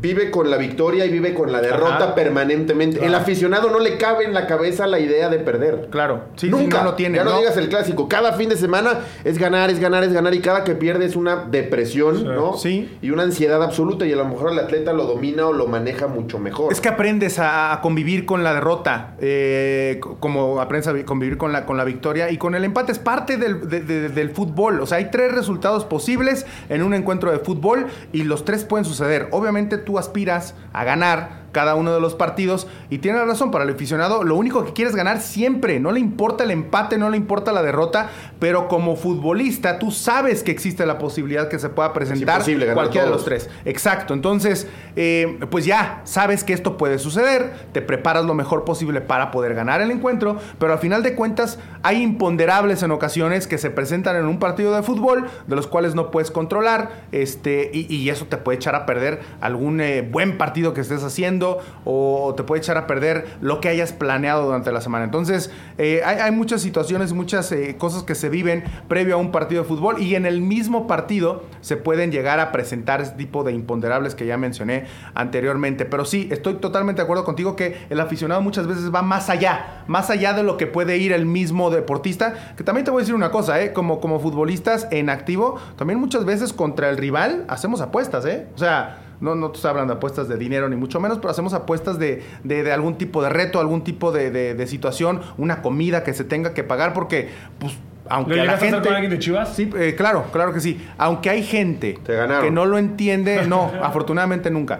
[0.00, 2.14] Vive con la victoria y vive con la derrota Ajá.
[2.14, 3.04] permanentemente.
[3.04, 5.88] El aficionado no le cabe en la cabeza la idea de perder.
[5.90, 7.16] Claro, sí, sí, Nunca no lo tiene.
[7.18, 7.38] Ya no, ¿no?
[7.38, 8.08] digas el clásico.
[8.08, 10.32] Cada fin de semana es ganar, es ganar, es ganar.
[10.34, 12.24] Y cada que pierde es una depresión, Sí.
[12.24, 12.56] ¿no?
[12.56, 12.98] Sí.
[13.02, 14.06] Y una ansiedad absoluta.
[14.06, 16.72] Y a lo mejor el atleta lo domina o lo maneja mucho mejor.
[16.72, 21.38] Es que aprendes a, a convivir con la derrota, eh, como aprendes a vi- convivir
[21.38, 22.92] con la, con la victoria y con el empate.
[22.92, 24.80] Es parte del, de- de- del fútbol.
[24.80, 28.84] O sea, hay tres resultados posibles en un encuentro de fútbol y los tres pueden
[28.84, 29.26] suceder.
[29.32, 33.70] Obviamente tú aspiras a ganar cada uno de los partidos y tienes razón, para el
[33.70, 35.80] aficionado lo único que quiere es ganar siempre.
[35.80, 40.42] No le importa el empate, no le importa la derrota, pero como futbolista tú sabes
[40.42, 42.42] que existe la posibilidad que se pueda presentar
[42.74, 43.48] cualquiera de los tres.
[43.64, 44.14] Exacto.
[44.14, 49.30] Entonces, eh, pues ya sabes que esto puede suceder, te preparas lo mejor posible para
[49.30, 53.70] poder ganar el encuentro, pero al final de cuentas hay imponderables en ocasiones que se
[53.70, 58.10] presentan en un partido de fútbol de los cuales no puedes controlar, este, y, y
[58.10, 61.37] eso te puede echar a perder algún eh, buen partido que estés haciendo
[61.84, 65.04] o te puede echar a perder lo que hayas planeado durante la semana.
[65.04, 69.62] Entonces, eh, hay, muchas situaciones, muchas eh, cosas que se viven previo a un partido
[69.62, 73.52] de fútbol y en el mismo partido se pueden llegar a presentar este tipo de
[73.52, 75.84] imponderables que ya mencioné anteriormente.
[75.84, 79.84] Pero sí, estoy totalmente de acuerdo contigo que el aficionado muchas veces va más allá,
[79.86, 82.54] más allá de lo que puede ir el mismo deportista.
[82.56, 83.72] Que también te voy a decir una cosa, ¿eh?
[83.72, 88.46] como, como futbolistas en activo, también muchas veces contra el rival hacemos apuestas, ¿eh?
[88.54, 89.04] O sea...
[89.20, 91.98] No, no te estoy hablando de apuestas de dinero ni mucho menos, pero hacemos apuestas
[91.98, 96.04] de, de- de algún tipo de reto, algún tipo de, de- de situación, una comida
[96.04, 97.76] que se tenga que pagar, porque, pues,
[98.10, 98.86] aunque ¿Lo a la a hacer gente...
[98.86, 99.54] con alguien de Chivas?
[99.54, 100.80] Sí, eh, claro, claro que sí.
[100.96, 101.98] Aunque hay gente
[102.40, 104.78] que no lo entiende, no, afortunadamente nunca.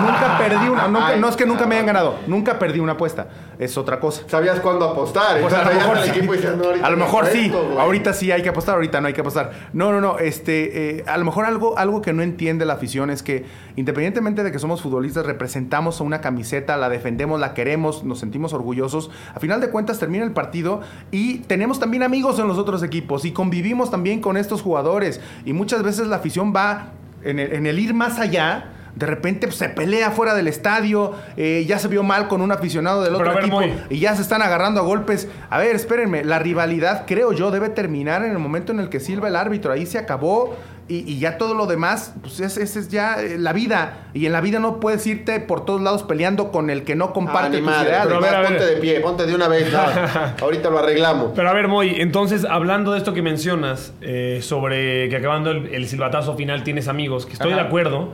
[0.00, 2.92] nunca perdí una, nunca- Ay, no es que nunca me hayan ganado, nunca perdí una
[2.92, 3.28] apuesta.
[3.60, 4.22] Es otra cosa.
[4.26, 5.38] Sabías cuándo apostar.
[5.38, 6.10] Pues a lo mejor sí.
[6.10, 7.48] equipo y "No, ahorita A lo me mejor sí.
[7.48, 7.78] apuesto, güey".
[7.78, 9.52] Ahorita sí hay que apostar, ahorita no hay que apostar.
[9.74, 10.18] No, no, no.
[10.18, 13.44] Este, eh, a lo mejor algo, algo que no entiende la afición es que
[13.76, 18.54] independientemente de que somos futbolistas, representamos a una camiseta, la defendemos, la queremos, nos sentimos
[18.54, 19.10] orgullosos.
[19.34, 23.26] A final de cuentas termina el partido y tenemos también amigos en los otros equipos
[23.26, 25.20] y convivimos también con estos jugadores.
[25.44, 26.92] Y muchas veces la afición va
[27.22, 28.70] en el, en el ir más allá.
[29.00, 32.52] De repente pues, se pelea fuera del estadio, eh, ya se vio mal con un
[32.52, 35.26] aficionado del Pero otro ver, equipo y ya se están agarrando a golpes.
[35.48, 39.00] A ver, espérenme, la rivalidad creo yo debe terminar en el momento en el que
[39.00, 39.72] silba el árbitro.
[39.72, 40.54] Ahí se acabó
[40.86, 44.08] y, y ya todo lo demás, pues es, es, es ya eh, la vida.
[44.12, 47.06] Y en la vida no puedes irte por todos lados peleando con el que no
[47.06, 48.06] Ah, comparte ni tus madre, ideales.
[48.08, 48.48] Pero a ver, a ver.
[48.48, 49.72] ponte de pie, ponte de una vez.
[49.72, 49.78] no.
[50.42, 51.30] ahorita lo arreglamos.
[51.34, 55.72] Pero a ver, Moy, entonces, hablando de esto que mencionas, eh, sobre que acabando el,
[55.72, 57.62] el silbatazo final tienes amigos, que estoy Ajá.
[57.62, 58.08] de acuerdo.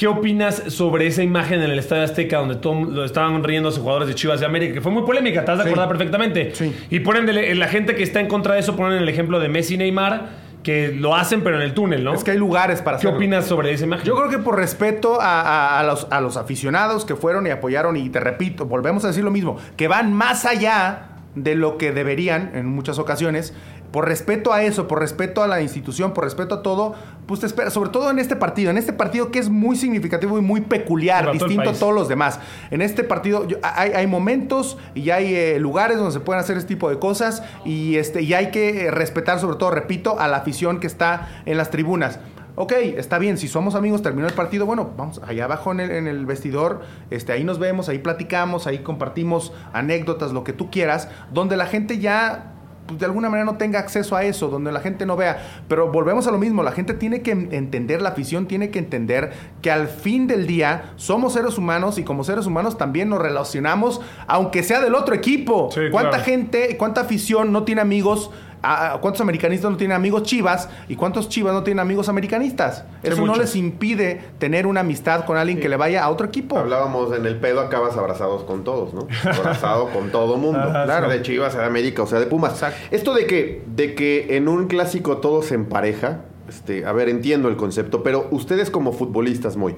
[0.00, 3.78] ¿Qué opinas sobre esa imagen en el Estadio Azteca donde todo, lo estaban riendo los
[3.78, 4.72] jugadores de Chivas de América?
[4.72, 5.68] Que fue muy polémica, te has de Sí.
[5.68, 6.54] acordar perfectamente.
[6.54, 6.74] Sí.
[6.88, 9.50] Y ponen de- la gente que está en contra de eso, ponen el ejemplo de
[9.50, 10.28] Messi y Neymar,
[10.62, 12.14] que lo hacen pero en el túnel, ¿no?
[12.14, 13.18] Es que hay lugares para ¿Qué hacerlo.
[13.18, 14.06] opinas sobre esa imagen?
[14.06, 17.50] Yo creo que por respeto a, a- a los, a los aficionados que fueron y
[17.50, 21.76] apoyaron, y te repito, volvemos a decir lo mismo, que van más allá de lo
[21.76, 23.52] que deberían en muchas ocasiones,
[23.90, 26.94] por respeto a eso, por respeto a la institución, por respeto a todo,
[27.26, 30.38] pues te espera, sobre todo en este partido, en este partido que es muy significativo
[30.38, 32.38] y muy peculiar, todo distinto a todos los demás.
[32.70, 36.56] En este partido yo- hay, hay momentos y hay eh, lugares donde se pueden hacer
[36.56, 40.28] este tipo de cosas y, este, y hay que eh, respetar sobre todo, repito, a
[40.28, 42.20] la afición que está en las tribunas.
[42.56, 45.90] Ok, está bien, si somos amigos, terminó el partido, bueno, vamos allá abajo en el,
[45.92, 50.70] en el vestidor, este, ahí nos vemos, ahí platicamos, ahí compartimos anécdotas, lo que tú
[50.70, 52.52] quieras, donde la gente ya
[52.98, 55.38] de alguna manera no tenga acceso a eso, donde la gente no vea.
[55.68, 58.78] Pero volvemos a lo mismo, la gente tiene que en- entender, la afición tiene que
[58.78, 63.20] entender que al fin del día somos seres humanos y como seres humanos también nos
[63.20, 65.70] relacionamos, aunque sea del otro equipo.
[65.72, 66.24] Sí, ¿Cuánta claro.
[66.24, 68.30] gente, cuánta afición no tiene amigos?
[68.62, 70.68] A- a- ¿Cuántos americanistas no tienen amigos chivas?
[70.88, 72.84] ¿Y cuántos chivas no tienen amigos americanistas?
[73.02, 76.26] Sí, Eso no les impide tener una amistad con alguien que le vaya a otro
[76.26, 76.58] equipo.
[76.58, 79.06] Hablábamos en el pedo, acabas abrazados con todos, ¿no?
[79.24, 80.58] Abrazado con todo mundo.
[80.60, 81.10] Ajá, claro.
[81.10, 81.16] sí.
[81.18, 82.52] de Chivas, sea de América, o sea de Pumas.
[82.52, 82.78] Exacto.
[82.90, 87.48] Esto de que, de que en un clásico todo se empareja, este, a ver, entiendo
[87.48, 89.76] el concepto, pero ustedes como futbolistas, muy,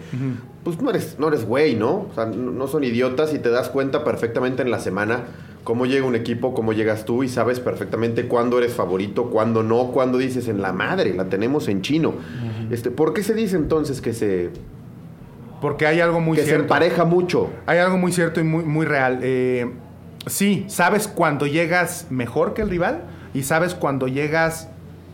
[0.64, 2.06] pues no eres, no eres güey, ¿no?
[2.10, 5.24] O sea, no, no son idiotas y te das cuenta perfectamente en la semana
[5.64, 9.92] cómo llega un equipo, cómo llegas tú y sabes perfectamente cuándo eres favorito, cuándo no,
[9.92, 12.14] cuándo dices en la madre, la tenemos en chino.
[12.70, 14.50] este, ¿Por qué se dice entonces que se,
[15.60, 17.50] Porque hay algo muy que se empareja mucho?
[17.66, 19.20] Hay algo muy cierto y muy, muy real.
[19.22, 19.70] Eh,
[20.26, 24.68] sí, sabes cuando llegas mejor que el rival y sabes cuando llegas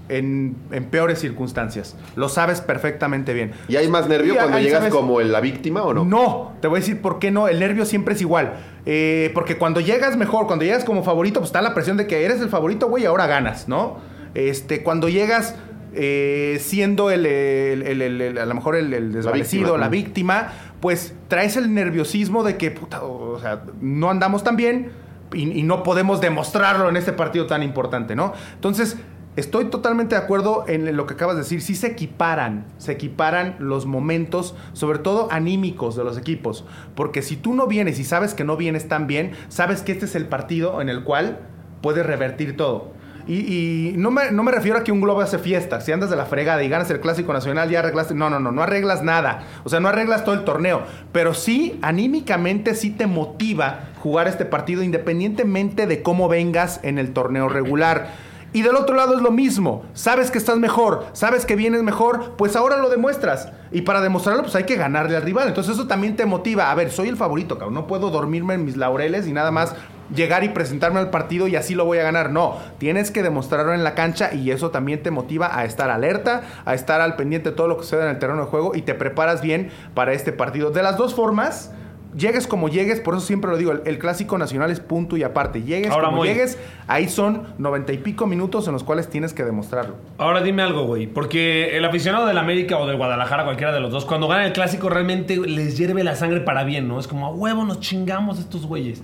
[0.09, 1.97] en, en peores circunstancias.
[2.17, 3.53] Lo sabes perfectamente bien.
[3.69, 6.05] ¿Y hay más nervio Y cuando llegas sabes- como la víctima o no?
[6.05, 7.49] No, te voy a decir por qué no.
[7.49, 8.55] El nervio siempre es igual.
[8.87, 12.25] Eh, porque cuando llegas mejor, cuando llegas como favorito, pues está la presión de que
[12.25, 13.99] eres el favorito, güey, y ahora ganas, ¿no?
[14.35, 15.55] Este, cuando llegas
[15.95, 19.79] eh, siendo el, el- el- el- el- a lo mejor el, desvanecido, víctima.
[19.79, 24.91] la víctima, pues traes el nerviosismo de que, puta, o sea, no andamos tan bien
[25.33, 28.35] y, y no podemos demostrarlo en este partido tan importante, ¿no?
[28.55, 28.97] Entonces,
[29.39, 31.63] estoy totalmente de acuerdo en lo que acabas de decir.
[31.63, 36.65] Sí se equiparan, se equiparan los momentos, sobre todo anímicos de los equipos.
[36.95, 40.07] Porque si tú no vienes y sabes que no vienes tan bien, sabes que este
[40.07, 41.39] es el partido en el cual
[41.81, 42.99] puedes revertir todo.
[43.29, 45.83] Y, y no, me, no me refiero a que un globo hace fiesta.
[45.83, 48.15] Si andas de la fregada y ganas el clásico nacional, ya arreglaste.
[48.15, 49.45] No, no, no, no arreglas nada.
[49.65, 50.83] O sea, no arreglas todo el torneo.
[51.13, 57.13] Pero sí, anímicamente, sí te motiva jugar este partido independientemente de cómo vengas en el
[57.13, 58.28] torneo regular.
[58.53, 59.85] Y del otro lado es lo mismo.
[59.93, 63.51] Sabes que estás mejor, sabes que vienes mejor, pues ahora lo demuestras.
[63.71, 65.49] Y para demostrarlo, pues hay que ganarle al rival.
[65.49, 66.71] Entonces eso también te motiva.
[66.71, 67.75] A ver, soy el favorito, cabrón.
[67.75, 69.75] No puedo dormirme en mis laureles y nada más
[70.15, 72.31] llegar y presentarme al partido y así lo voy a ganar.
[72.31, 76.43] No, tienes que demostrarlo en la cancha y eso también te motiva a estar alerta,
[76.65, 78.83] a estar al pendiente de todo lo que sucede en el terreno de juego y
[78.83, 80.71] te preparas bien para este partido.
[80.71, 81.73] De las dos formas,
[82.19, 85.23] llegues como llegues, por eso siempre lo digo, el, el clásico nacional es punto y
[85.23, 85.63] aparte.
[85.63, 89.45] Llegues Ahora, como llegues, ahí son noventa y pico minutos en los cuales tienes que
[89.45, 89.97] demostrarlo.
[90.19, 91.07] Ahora dime algo, güey.
[91.07, 94.53] Porque el aficionado del América o del Guadalajara, cualquiera de los dos, cuando gana el
[94.53, 96.99] clásico realmente les hierve la sangre para bien, ¿no?
[96.99, 99.03] Es como a huevo nos chingamos estos güeyes.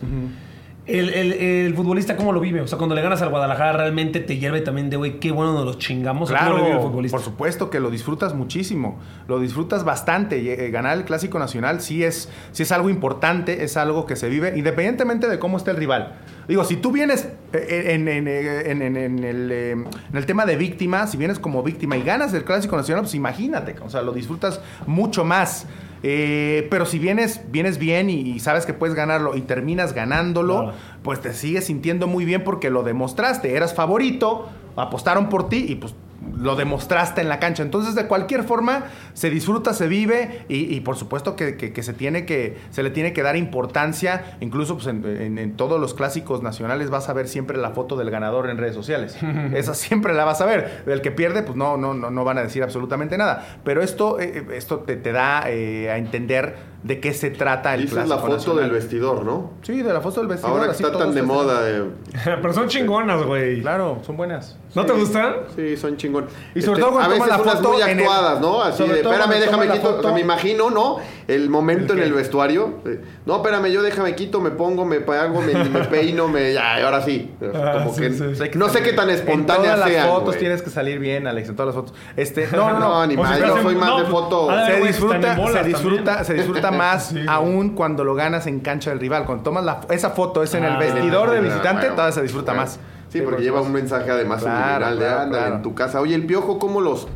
[0.86, 2.60] El, el- el futbolista, ¿cómo lo vive?
[2.60, 5.52] O sea, cuando le ganas al Guadalajara, realmente te hierve también de, güey, qué bueno
[5.54, 6.30] nos los chingamos.
[6.30, 7.16] ¿O ¿Cómo lo vive el Claro, futbolista?
[7.16, 10.66] por supuesto que lo disfrutas muchísimo, lo disfrutas bastante.
[10.66, 14.28] Eh, ganar el clásico nacional sí es, sí es algo importante, es algo que se
[14.28, 16.16] vive independientemente de cómo esté el rival.
[16.48, 20.56] Digo, si tú vienes eh, en, en- en- en- el, eh, en el tema de
[20.56, 24.12] víctima, si vienes como víctima y ganas el clásico nacional, pues imagínate, o sea, lo
[24.12, 25.66] disfrutas mucho más.
[26.06, 30.64] Eh, pero si vienes, vienes bien y, y sabes que puedes ganarlo y terminas ganándolo,
[30.64, 30.76] Claro.
[31.02, 33.56] pues te sigues sintiendo muy bien porque lo demostraste.
[33.56, 35.94] Eras favorito, apostaron por ti y pues
[36.36, 37.62] lo demostraste en la cancha.
[37.62, 38.84] Entonces, de cualquier forma,
[39.14, 42.82] se disfruta, se vive y, y por supuesto que, que- que se, tiene que se
[42.82, 44.36] le tiene que dar importancia.
[44.40, 47.96] Incluso pues, en, en- en todos los clásicos nacionales vas a ver siempre la foto
[47.96, 49.16] del ganador en redes sociales.
[49.54, 50.82] Esa siempre la vas a ver.
[50.86, 53.58] Del que pierde, pues no, no, no, no van a decir absolutamente nada.
[53.64, 57.80] Pero esto, eh, esto te, te da eh, a entender de qué se trata el
[57.82, 58.62] Dices clásico la foto nacional.
[58.64, 59.52] del vestidor, ¿no?
[59.62, 60.52] Sí, de la foto del vestidor.
[60.52, 61.60] Ahora que está tan de moda.
[61.68, 61.82] eh,
[62.24, 63.60] Pero son chingonas, güey.
[63.62, 64.56] Claro, son buenas.
[64.74, 65.34] ¿No te gustan?
[65.56, 66.26] Sí, son chingón.
[66.54, 68.60] Y sobre todo cuando a veces toman la foto muy el- actuadas, ¿no?
[68.62, 69.96] Así sobre de, espérame, déjame quito.
[69.98, 70.98] O sea, me imagino, ¿no?
[71.26, 72.80] El momento ¿El en el vestuario.
[72.84, 76.52] eh, No, espérame, yo déjame quito, me pongo, me pago, me, me peino, me.
[76.52, 77.32] Ya, ahora sí.
[77.54, 78.42] Ah, Como sí, que, sí.
[78.42, 80.02] Hay que no sé qué tan En espontáneas todas sean.
[80.06, 80.38] las fotos güey.
[80.40, 81.98] tienes que salir bien, Alex, en todas las fotos.
[82.16, 83.06] Este, no, no, No, no.
[83.06, 84.50] ni más, yo soy más de foto.
[84.50, 87.26] a ver, se disfruta, se disfruta, se disfruta más Sí, güey.
[87.28, 89.24] aún cuando lo ganas en cancha del rival.
[89.26, 92.12] Cuando tomas la- esa foto, es en el Ah, vestidor del Ah, visitante, bueno, todavía
[92.14, 92.62] se disfruta bueno.
[92.66, 92.78] más.
[93.08, 94.56] Sí, porque lleva un mensaje además Claro,
[94.86, 95.54] subliminal de claro, anda claro.
[95.56, 96.00] en tu casa.
[96.00, 97.06] Oye, el piojo, ¿cómo los.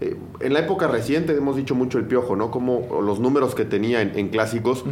[0.00, 2.50] eh, en la época reciente hemos dicho mucho el piojo, ¿no?
[2.50, 4.84] Como los números que tenía en, en clásicos,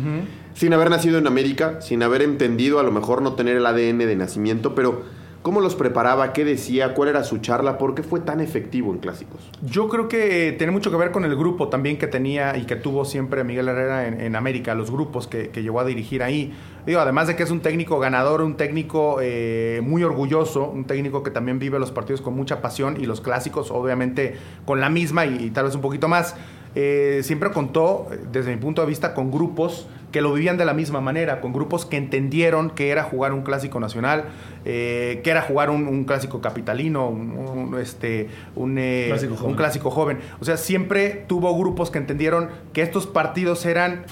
[0.55, 4.07] sin haber nacido en América, sin haber entendido, a lo mejor no tener el ADN
[4.07, 5.03] de nacimiento, pero
[5.43, 6.33] ¿cómo los preparaba?
[6.33, 6.95] ¿Qué decía?
[6.95, 7.79] ¿Cuál era su charla?
[7.79, 9.51] ¿Por qué fue tan efectivo en clásicos?
[9.63, 12.65] Yo creo que eh, tiene mucho que ver con el grupo también que tenía y
[12.65, 16.53] que tuvo siempre Miguel Herrera en, América, los grupos que, que llegó a dirigir ahí.
[16.87, 21.23] Digo, además de que es un técnico ganador, un técnico eh, muy orgulloso, un técnico
[21.23, 25.27] que también vive los partidos con mucha pasión y los clásicos obviamente con la misma
[25.27, 26.35] y, y tal vez un poquito más.
[26.75, 30.65] Eh, siempre contó, eh, desde mi punto de vista, con grupos que lo vivían de
[30.65, 34.25] la misma manera, con grupos que entendieron que era jugar un clásico nacional,
[34.65, 39.39] eh, que era jugar un, un clásico capitalino, un, un, este, un, eh, Clásico un
[39.39, 39.57] joven.
[39.57, 40.19] clásico joven.
[40.41, 44.05] O sea, siempre tuvo grupos que entendieron que estos partidos eran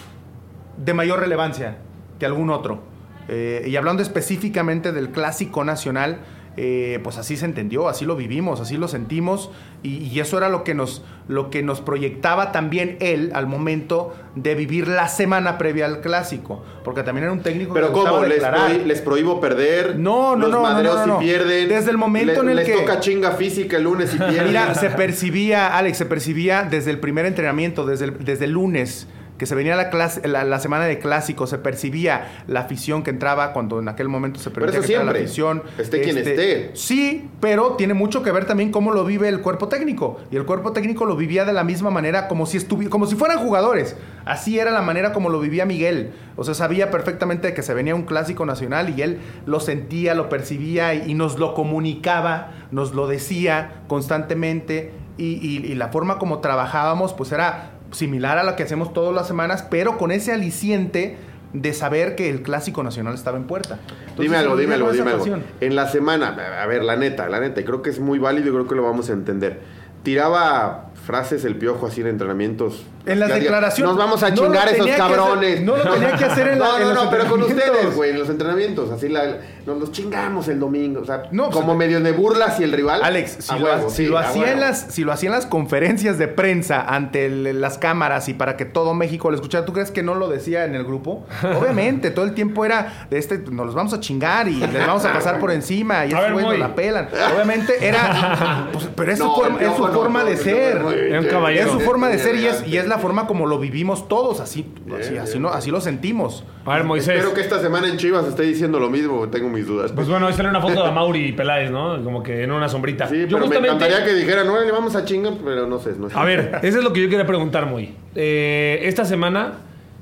[0.76, 1.78] de mayor relevancia
[2.18, 2.80] que algún otro.
[3.28, 6.20] Eh, y hablando específicamente del clásico nacional,
[6.60, 9.52] eh, pues así se entendió, así lo vivimos, así lo sentimos,
[9.84, 14.12] y, y eso era lo que, nos, lo que nos proyectaba también él al momento
[14.34, 18.24] de vivir la semana previa al clásico, porque también era un técnico Pero que ¿cómo?
[18.24, 19.96] ¿Les, prohí- les prohíbo perder?
[20.00, 21.18] No, no, los no, no, madreos no, no, no.
[21.20, 21.68] si pierden.
[21.68, 24.48] Desde el momento Le- en el les que- toca chinga física el lunes y pierden.
[24.48, 29.06] Mira, se percibía, Alex, se percibía desde el primer entrenamiento, desde el, desde el lunes,
[29.38, 33.10] que se venía la, clase, la, la semana de clásicos, se percibía la afición que
[33.10, 35.62] entraba cuando en aquel momento se permitía eso que entrara la afición.
[35.78, 36.70] esté quien esté.
[36.74, 40.18] Sí, pero tiene mucho que ver también cómo lo vive el cuerpo técnico.
[40.30, 42.58] Y el cuerpo técnico lo vivía de la misma manera como si,
[42.90, 43.96] como si fueran jugadores.
[44.24, 46.10] Así era la manera como lo vivía Miguel.
[46.36, 50.28] O sea, sabía perfectamente que se venía un clásico nacional y él lo sentía, lo
[50.28, 54.92] percibía y, y nos lo comunicaba, nos lo decía constantemente.
[55.16, 59.14] Y, y- y la forma como trabajábamos, pues era similar a la que hacemos todas
[59.14, 61.16] las semanas, pero con ese aliciente
[61.52, 63.78] de saber que el clásico nacional estaba en puerta.
[64.00, 65.24] Entonces, dime algo, dime algo, dime algo.
[65.60, 68.48] En la semana, a ver, la neta, la neta, y creo que es muy válido
[68.48, 69.60] y creo que lo vamos a entender.
[70.02, 72.84] Tiraba frases el piojo así en entrenamientos.
[73.06, 73.88] En las declaraciones.
[73.94, 75.62] Nos vamos a No chingar esos hacer- cabrones.
[75.62, 77.76] no lo tenía que hacer en la- No, en no, los no, pero con entrenamientos.
[77.78, 78.90] ustedes, güey, en los entrenamientos.
[78.90, 81.00] Así la, nos los chingamos el domingo.
[81.00, 83.00] O sea, No, como medio de burlas y el rival.
[83.02, 85.34] Alex, si, lo, huevo, si sí, lo a hacía en las, si lo hacía en
[85.36, 89.64] las conferencias de prensa ante el- las cámaras y para que todo México lo escuchara,
[89.64, 91.24] ¿tú crees que no lo decía en el grupo?
[91.58, 95.06] Obviamente, todo el tiempo era de este, nos los vamos a chingar y les vamos
[95.06, 96.58] a pasar por encima y nos Moy.
[96.58, 97.08] la pelan.
[97.34, 100.97] Obviamente era, pues, pero es su forma, es su forma no, de no, ser.
[101.06, 101.66] Es un no, caballero.
[101.66, 104.40] Es su forma de ser y es, y es la forma como lo vivimos todos,
[104.40, 104.66] así,
[104.98, 106.44] así, Bien, así, no, así lo sentimos.
[106.64, 107.16] A ver, Moisés.
[107.16, 109.92] Espero que esta semana en Chivas esté diciendo lo mismo, tengo mis dudas.
[109.92, 112.02] Pues bueno, ahí sale una foto de Mauri Peláez, ¿no?
[112.02, 113.08] Como que en una sombrita.
[113.08, 115.92] sí, Yo pero me encantaría que dijera, no, le vamos a chingar, pero no sé.
[115.98, 116.18] No sé.
[116.18, 117.94] A ver, eso es lo que yo quería preguntar, muy.
[118.14, 119.54] Eh, esta semana,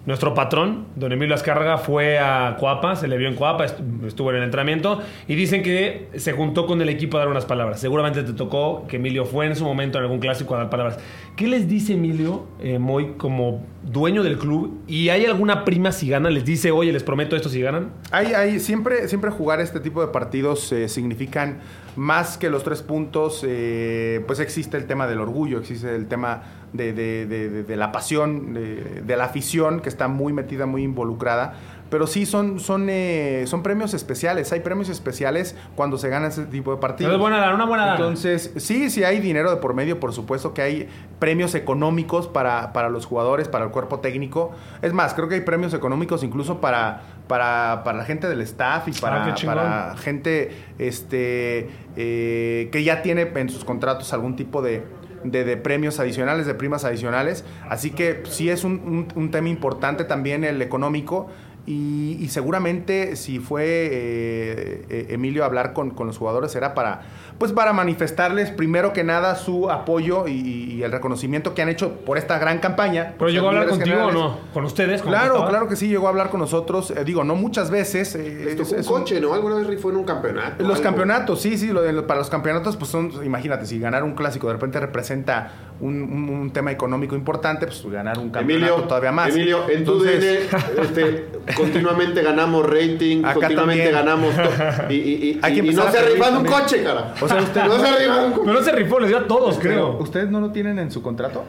[0.06, 4.30] nuestro patrón, don Emilio Azcárraga, fue a Coapa, se le vio en Coapa, est- estuvo
[4.30, 7.80] en el entrenamiento, y dicen que se juntó con el equipo a dar unas palabras.
[7.80, 10.98] Seguramente te tocó que Emilio fue en su momento en algún clásico a dar palabras.
[11.36, 14.80] ¿Qué les dice Emilio, eh, Moy, como dueño del club?
[14.86, 16.30] ¿Y hay alguna prima si gana?
[16.30, 17.90] ¿Les dice, oye, les prometo esto si ganan?
[18.12, 21.58] Hay, hay, siempre, siempre jugar este tipo de partidos eh, significan
[21.96, 23.42] más que los tres puntos.
[23.46, 27.76] eh, pues existe el tema del orgullo, existe el tema de, de- de- de- de
[27.76, 31.54] la pasión, de, la afición que está muy metida, muy involucrada.
[31.88, 34.52] Pero sí, son, son, eh, son premios especiales.
[34.52, 37.12] Hay premios especiales cuando se gana ese tipo de partidos.
[37.14, 37.96] Entonces, buena lana, una buena lana.
[37.98, 40.88] Entonces, sí, sí hay dinero de por medio, por supuesto que hay
[41.20, 44.50] premios económicos para, para los jugadores, para el cuerpo técnico.
[44.82, 48.88] Es más, creo que hay premios económicos incluso para, para, para la gente del staff
[48.88, 54.62] y Ah, para, para gente este, eh, que ya tiene en sus contratos algún tipo
[54.62, 54.82] de,
[55.24, 57.44] de, de premios adicionales, de primas adicionales.
[57.68, 61.28] Así que sí es un, un- un tema importante también el económico.
[61.66, 66.74] Y, y seguramente si fue eh, eh, Emilio a hablar con, con los jugadores era
[66.74, 67.02] para
[67.38, 70.32] pues para manifestarles primero que nada su apoyo y,
[70.72, 73.14] y el reconocimiento que han hecho por esta gran campaña.
[73.18, 74.38] ¿Pero llegó a hablar contigo o no?
[74.54, 75.02] ¿Con ustedes?
[75.02, 76.92] ¿Con Claro, claro que sí, llegó a hablar con nosotros.
[76.92, 78.14] Eh, digo, no muchas veces.
[78.14, 79.34] eh, Les tocó es- un es un- coche, ¿no?
[79.34, 80.62] Alguna vez rifó en un campeonato.
[80.62, 80.82] los algo.
[80.82, 84.46] campeonatos, sí, sí, lo de- para los campeonatos, pues son, imagínate, si ganar un clásico
[84.46, 89.12] de repente representa un, un- un tema económico importante, pues ganar un campeonato Emilio, todavía
[89.12, 89.28] más.
[89.28, 93.92] Emilio, en tu Entonces, DN, este, continuamente ganamos rating, continuamente también.
[93.92, 94.46] ganamos todo.
[94.90, 94.98] Y, y,
[95.30, 97.14] y- Hay que y- no a se rifan un coche, cara.
[97.20, 98.52] O sea, usted- no se rifan un coche.
[98.52, 99.98] No se rifó, les dio a todos, pero, creo.
[99.98, 101.44] ¿Ustedes no lo tienen en su contrato?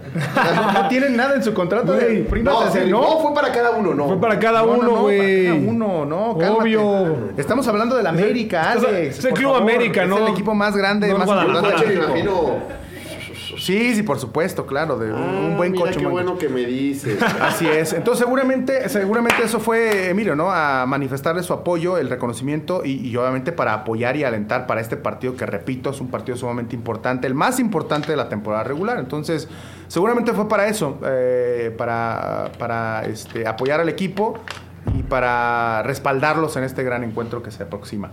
[0.55, 3.93] no, no tienen nada en su contrato de No, se rifó, fue para cada uno,
[3.93, 4.07] no.
[4.07, 5.45] Fue para cada No, no, uno, no, güey.
[5.47, 6.61] para cada uno, no, cálmate.
[6.61, 7.17] Obvio.
[7.37, 9.19] Estamos hablando del América, Es- Alex.
[9.19, 9.61] es el Club favor.
[9.61, 10.17] América, Es ¿no?
[10.25, 11.85] el equipo más grande, No más importante.
[11.87, 12.23] me de
[13.57, 13.79] Imagino.
[13.79, 15.99] Sí, sí, por supuesto, claro, de un- un Ah, buen mira coche.
[15.99, 17.19] qué buen bueno que me dices.
[17.41, 17.93] Así es.
[17.93, 20.51] Entonces, seguramente, seguramente eso fue Emilio, ¿no?
[20.51, 24.95] A manifestarle su apoyo, el reconocimiento y, y obviamente para apoyar y alentar para este
[24.97, 28.99] partido que, repito, es un partido sumamente importante, el más importante de la temporada regular.
[28.99, 29.47] Entonces,
[29.87, 34.35] seguramente fue para eso, eh, para, para este, apoyar al equipo
[34.97, 38.11] y para respaldarlos en este gran encuentro que se aproxima.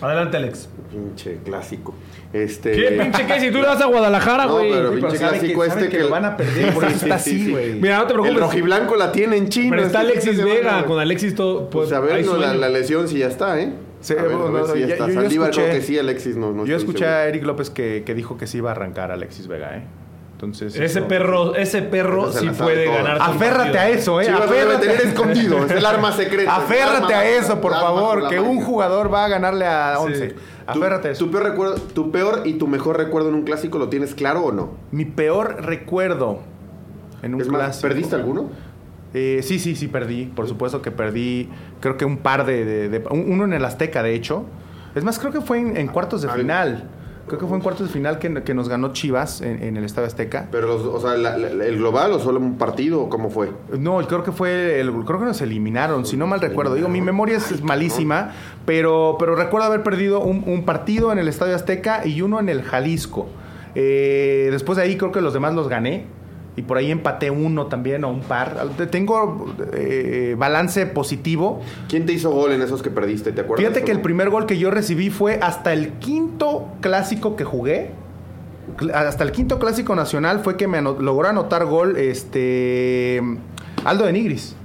[0.00, 0.68] Adelante, Alex.
[0.90, 1.94] Pinche clásico.
[2.32, 2.72] Este...
[2.72, 3.40] ¿Qué pinche qué?
[3.40, 4.70] Si tú le vas a Guadalajara, No, güey.
[4.70, 6.94] pero Sí, pero pinche sabe clásico que- este que lo van a perder, por eso
[7.04, 7.74] está así, güey.
[7.74, 8.34] Mira, no te preocupes.
[8.34, 9.70] El rojiblanco la tiene en chino.
[9.70, 10.84] Pero está este Alexis Vega.
[10.84, 11.70] Con Alexis todo.
[11.70, 13.72] Pues a ver, no, la, la lesión sí ya está, ¿eh?
[14.00, 15.06] Sí, a ver, a bueno, ver si ya ya- está.
[15.06, 17.16] yo- yo Saldívar creo escuché- que sí, Alexis no, no Yo escuché seguro.
[17.16, 19.82] a Eric López que, que dijo que sí iba a arrancar a Alexis Vega, ¿eh?
[20.32, 23.16] Entonces, Ese eso- perro, ese perro sí puede ganar.
[23.22, 24.26] Aférrate a eso, ¿eh?
[24.26, 24.86] Debe Aférrate.
[24.86, 26.56] tener escondido, es el arma secreta.
[26.56, 29.94] Aférrate El a arma- eso, por arma favor, que un jugador va a ganarle a
[29.96, 30.02] Sí.
[30.04, 30.26] 11.
[30.28, 30.34] ¿Tu-
[30.66, 31.14] Aférrate.
[31.14, 34.44] Tu peor, recuerdo, ¿Tu peor y tu mejor recuerdo en un clásico lo tienes claro
[34.44, 34.70] o no?
[34.90, 36.40] Mi peor recuerdo
[37.22, 37.88] en un Es más, clásico.
[37.88, 38.50] ¿perdiste alguno?
[39.14, 40.26] Eh, sí, sí, sí, perdí.
[40.26, 41.48] Por supuesto que perdí.
[41.80, 42.64] Creo que un par de.
[42.64, 44.44] de- de- un- uno en el Azteca, de hecho.
[44.94, 46.84] Es más, creo que fue en, en cuartos de Ah, final.
[47.26, 49.84] Creo que fue en cuartos de final que, que nos ganó Chivas en, en el
[49.84, 50.48] Estadio Azteca.
[50.52, 53.50] Pero, los- o sea, la- la- ¿el global o solo un partido o cómo fue?
[53.78, 54.80] No, creo que fue.
[54.80, 56.74] El, creo que nos eliminaron, si no mal recuerdo.
[56.74, 58.32] Digo, mi memoria es, es malísima,
[58.64, 62.48] pero, pero recuerdo haber perdido un, un partido en el Estadio Azteca y uno en
[62.48, 63.26] el Jalisco.
[63.74, 66.06] Eh, después de ahí creo que los demás los gané.
[66.56, 68.68] Y por ahí empaté uno también o un par.
[68.90, 71.60] Tengo eh, balance positivo.
[71.88, 73.32] ¿Quién te hizo gol en esos que perdiste?
[73.32, 73.66] ¿Te acuerdas?
[73.66, 77.90] Fíjate que el primer gol que yo recibí fue hasta el quinto clásico que jugué.
[78.92, 83.22] Hasta el quinto clásico nacional fue que me logró anotar gol este
[83.84, 84.56] Aldo de Nigris.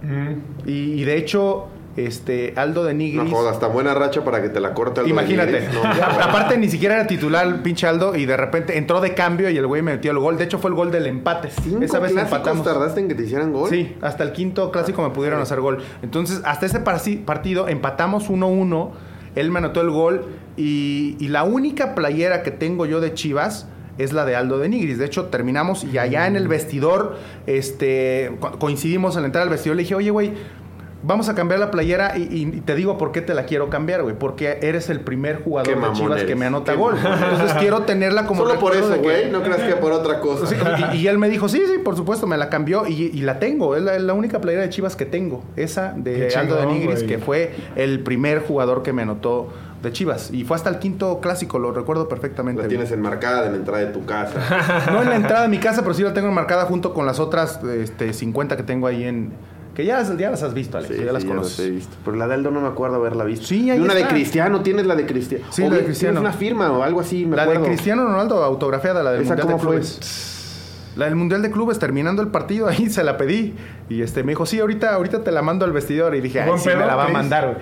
[0.00, 0.64] Mm.
[0.64, 1.66] y de hecho,
[2.06, 3.24] este, Aldo de Nigris.
[3.24, 5.68] No jodas, tan buena racha para que te la corte Aldo Imagínate.
[6.22, 9.66] Aparte, ni siquiera era titular, pinche Aldo, y de repente entró de cambio y el
[9.66, 10.38] güey me metió el gol.
[10.38, 11.48] De hecho, fue el gol del empate.
[11.80, 12.64] Esa vez empatamos.
[12.64, 13.70] tardaste en que te hicieran gol?
[13.70, 15.78] Sí, hasta el quinto clásico me pudieron hacer gol.
[16.02, 18.90] Entonces, hasta ese partido empatamos 1-1.
[19.34, 20.26] Él me anotó el gol.
[20.56, 23.66] Y, y la única playera que tengo yo de Chivas
[23.98, 24.98] es la de Aldo de Nigris.
[24.98, 29.76] De hecho, terminamos y allá en el vestidor, este, coincidimos al entrar al vestidor.
[29.76, 30.32] Le dije, oye, güey,
[31.02, 34.16] Vamos a cambiar la playera y, te digo por qué te la quiero cambiar, güey.
[34.18, 36.96] Porque eres el primer jugador de Chivas que me anota gol.
[36.96, 38.42] Entonces quiero tenerla como.
[38.42, 39.30] Solo por eso, güey.
[39.30, 40.46] No creas que por otra cosa.
[40.94, 43.76] y, él me dijo, sí, sí, por supuesto, me la cambió y, la tengo.
[43.76, 45.44] Es la, única playera de Chivas que tengo.
[45.56, 49.48] Esa de Aldo de Nigris, que fue el primer jugador que me anotó
[49.82, 50.30] de Chivas.
[50.32, 52.62] Y fue hasta el quinto clásico, lo recuerdo perfectamente.
[52.62, 54.86] La tienes enmarcada en la entrada de tu casa.
[54.92, 57.20] no en la entrada de mi casa, pero sí la tengo enmarcada junto con las
[57.20, 59.32] otras este, 50 que tengo ahí en
[59.78, 60.98] que ya, ya las has visto, Alex.
[60.98, 61.60] ya las conoces.
[61.60, 61.96] he visto.
[62.04, 63.46] Pero la de Aldo no me acuerdo haberla visto.
[63.46, 65.44] Sí, hay una de Cristiano, tienes la de Cristiano.
[65.50, 66.18] Sí, la de Cristiano.
[66.18, 69.46] Tienes una firma o algo así, me La de Cristiano Ronaldo, autografiada, la del Mundial
[69.46, 70.90] de Clubes.
[70.96, 73.54] La del Mundial de Clubes, terminando el partido, ahí se la pedí.
[73.88, 76.16] Y este me dijo, sí, ahorita, ahorita te la mando al vestidor.
[76.16, 77.58] Y dije, ay, sí, me la va a mandar, güey.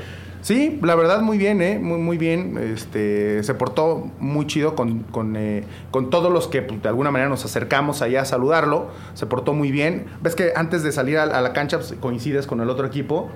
[0.47, 1.81] Sí, la verdad muy bien, ¿eh?
[1.81, 2.57] Muy, muy bien.
[2.57, 7.11] Este, se portó muy chido con, con, eh, con todos los que pues, de alguna
[7.11, 8.93] manera nos acercamos allá a saludarlo.
[9.15, 10.07] Se portó muy bien.
[10.23, 13.29] Ves que antes de salir a, la cancha pues, coincides con el otro equipo.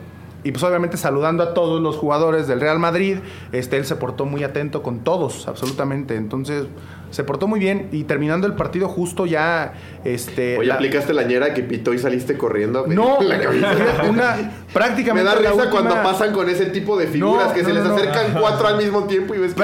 [0.44, 3.18] Y pues obviamente saludando a todos los jugadores del Real Madrid,
[3.50, 6.14] este, él se portó muy atento con todos, absolutamente.
[6.14, 6.66] Entonces,
[7.10, 11.54] se portó muy bien y terminando el partido justo ya este Oye, aplicaste la ñera
[11.54, 12.86] que pitó y saliste corriendo.
[13.00, 13.18] No,
[14.08, 17.84] una prácticamente Me da risa cuando pasan con ese tipo de figuras que se les
[17.84, 19.62] acercan cuatro al mismo tiempo y ves que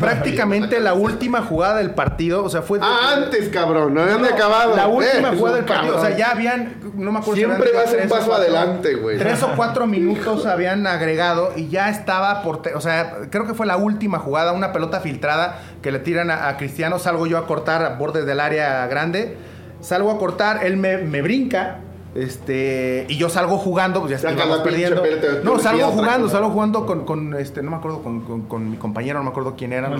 [0.00, 4.76] prácticamente la última jugada del partido, o sea, fue Ah, antes, cabrón, no habían acabado.
[4.76, 8.08] La última jugada del partido, o sea, ya habían no me acuerdo Siempre vas un
[8.08, 9.18] paso adelante, güey.
[9.18, 13.66] Tres o cuatro minutos habían agregado y ya estaba por, o sea, creo que fue
[13.66, 17.46] la última jugada, una pelota filtrada que le tiran a, a Cristiano, salgo yo a
[17.46, 19.36] cortar a bordes del área grande,
[19.82, 21.80] salgo a cortar, él me, brinca,
[22.14, 25.02] este, y yo salgo jugando, pues ya estamos perdiendo.
[25.42, 29.30] no, salgo jugando, salgo jugando con, este, no me acuerdo, con, mi compañero, no me
[29.30, 29.90] acuerdo quién era,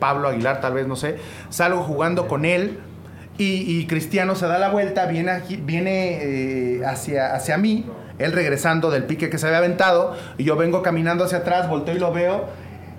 [0.00, 1.18] Pablo Aguilar, tal vez, no sé.
[1.50, 2.80] Salgo jugando con él
[3.38, 7.86] y, Cristiano se da la vuelta, viene, aquí, viene eh, hacia, hacia mí,
[8.18, 11.94] él regresando del pique que se había aventado, y yo vengo caminando hacia atrás, volteo
[11.94, 12.46] y lo veo,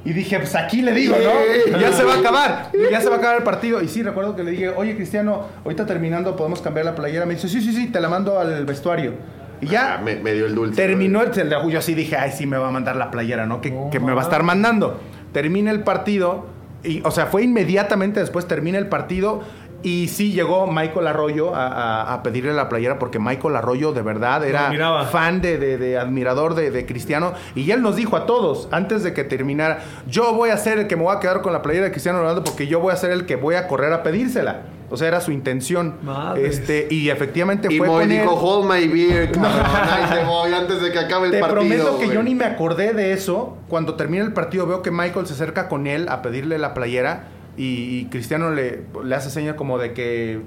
[0.05, 1.79] y dije, pues aquí le digo, ¿no?
[1.79, 3.81] ya se va a acabar, ya se va a acabar el partido.
[3.81, 7.25] Y sí, recuerdo que le dije, oye Cristiano, ahorita terminando, ¿podemos cambiar la playera?
[7.25, 9.13] Me dice, sí, sí, sí, te la mando al vestuario.
[9.61, 9.95] Y ya.
[9.95, 10.75] Ah, me, dio el dulce.
[10.75, 13.59] Terminó el, el Yo así dije, ay, sí, me va a mandar la playera, ¿no?
[13.59, 14.99] Que, que me va a estar mandando.
[15.33, 16.47] Termina el partido.
[16.83, 19.41] Y, o sea, fue inmediatamente después, termina el partido.
[19.81, 25.05] Y sí llegó Michael Arroyo a, pedirle la playera porque Michael Arroyo de verdad era
[25.05, 27.33] fan de, de, admirador de, Cristiano.
[27.55, 30.87] Y él nos dijo a todos, antes de que terminara, yo voy a ser el
[30.87, 32.95] que me voy a quedar con la playera de Cristiano Ronaldo porque yo voy a
[32.95, 34.61] ser el que voy a correr a pedírsela.
[34.91, 35.95] O sea, era su intención.
[36.37, 38.05] Este, y efectivamente fue.
[38.05, 39.31] Y dijo, hold my beer,
[40.25, 41.47] voy antes de que acabe el partido.
[41.47, 43.57] Te prometo que yo ni me acordé de eso.
[43.67, 47.27] Cuando termina el partido, veo que Michael se acerca con él a pedirle la playera
[47.61, 50.41] y, Cristiano le, le, hace seña como de que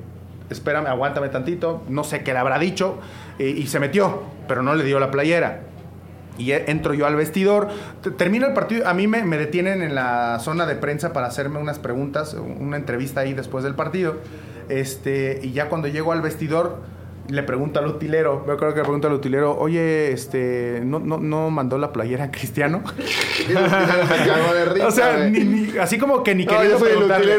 [0.49, 2.99] espérame, aguántame tantito, no sé qué le habrá dicho,
[3.39, 5.61] y, se metió, pero no le dio la playera.
[6.39, 7.69] Y e, entro yo al vestidor,
[8.17, 11.59] termina el partido, a mí me, me, detienen en la zona de prensa para hacerme
[11.59, 14.17] unas preguntas, una entrevista ahí después del partido,
[14.69, 16.79] este, y ya cuando llego al vestidor
[17.33, 21.17] le pregunta al utilero, me acuerdo que le pregunta al utilero, oye, este, ¿no, no,
[21.17, 22.83] no mandó la playera Cristiano?
[24.87, 25.31] o sea,
[25.81, 27.35] así como que ni quería preguntarle.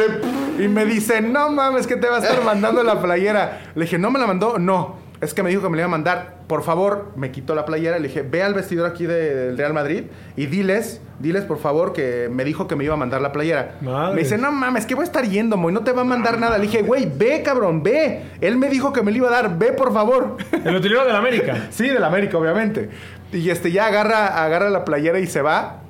[0.58, 3.72] Y me dice, no mames, que te va a estar mandando la playera.
[3.76, 4.58] Le dije, ¿no me la mandó?
[4.58, 5.03] No.
[5.24, 6.36] Es que me dijo que me la iba a mandar.
[6.48, 7.98] Por favor, me quitó la playera.
[7.98, 10.04] Le dije, ve al vestidor aquí del Real Madrid
[10.36, 13.78] y diles, diles por favor que me dijo que me iba a mandar la playera.
[13.82, 16.40] Me dice, no mames, que voy a estar yendo, Moy, no te va a mandar
[16.40, 16.58] nada.
[16.58, 18.24] Le dije, güey, ve, cabrón, ve.
[18.42, 20.36] Él me dijo que me lo iba a dar, ve, por favor.
[20.52, 21.68] ¿El utilero la América?
[21.70, 22.90] sí, del América, obviamente.
[23.32, 25.84] Y este, ya agarra, agarra la playera y se va.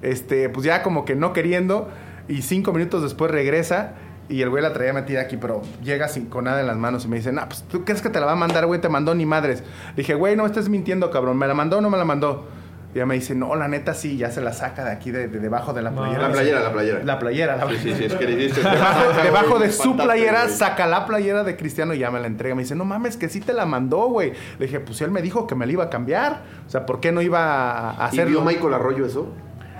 [0.00, 1.90] Este, pues ya como que no queriendo.
[2.26, 3.94] Y cinco minutos después regresa
[4.28, 7.04] y el güey la traía metida aquí, pero llega sin, con nada en las manos
[7.04, 8.88] y me dice, nah, pues tú crees que te la va a mandar, güey, te
[8.88, 9.62] mandó ni madres.
[9.96, 12.46] dije, güey, no me estés mintiendo, cabrón, ¿me la mandó o no me la mandó?
[12.94, 15.28] Y ella me dice, no, la neta sí, ya se la saca de aquí, de,
[15.28, 16.22] de debajo de la playera.
[16.28, 17.04] La playera, la playera.
[17.04, 18.48] La playera, la Sí, sí, sí, es que le.
[18.48, 20.54] Debajo, debajo de su playera güey.
[20.54, 22.54] saca la playera de Cristiano y ya me la entrega.
[22.54, 24.32] Me dice, no mames, que sí te la mandó, güey.
[24.58, 26.44] Le dije, pues él me dijo que me la iba a cambiar.
[26.66, 28.30] O sea, ¿por qué no iba a ¿Y hacerlo?
[28.30, 29.32] vio Michael Arroyo eso?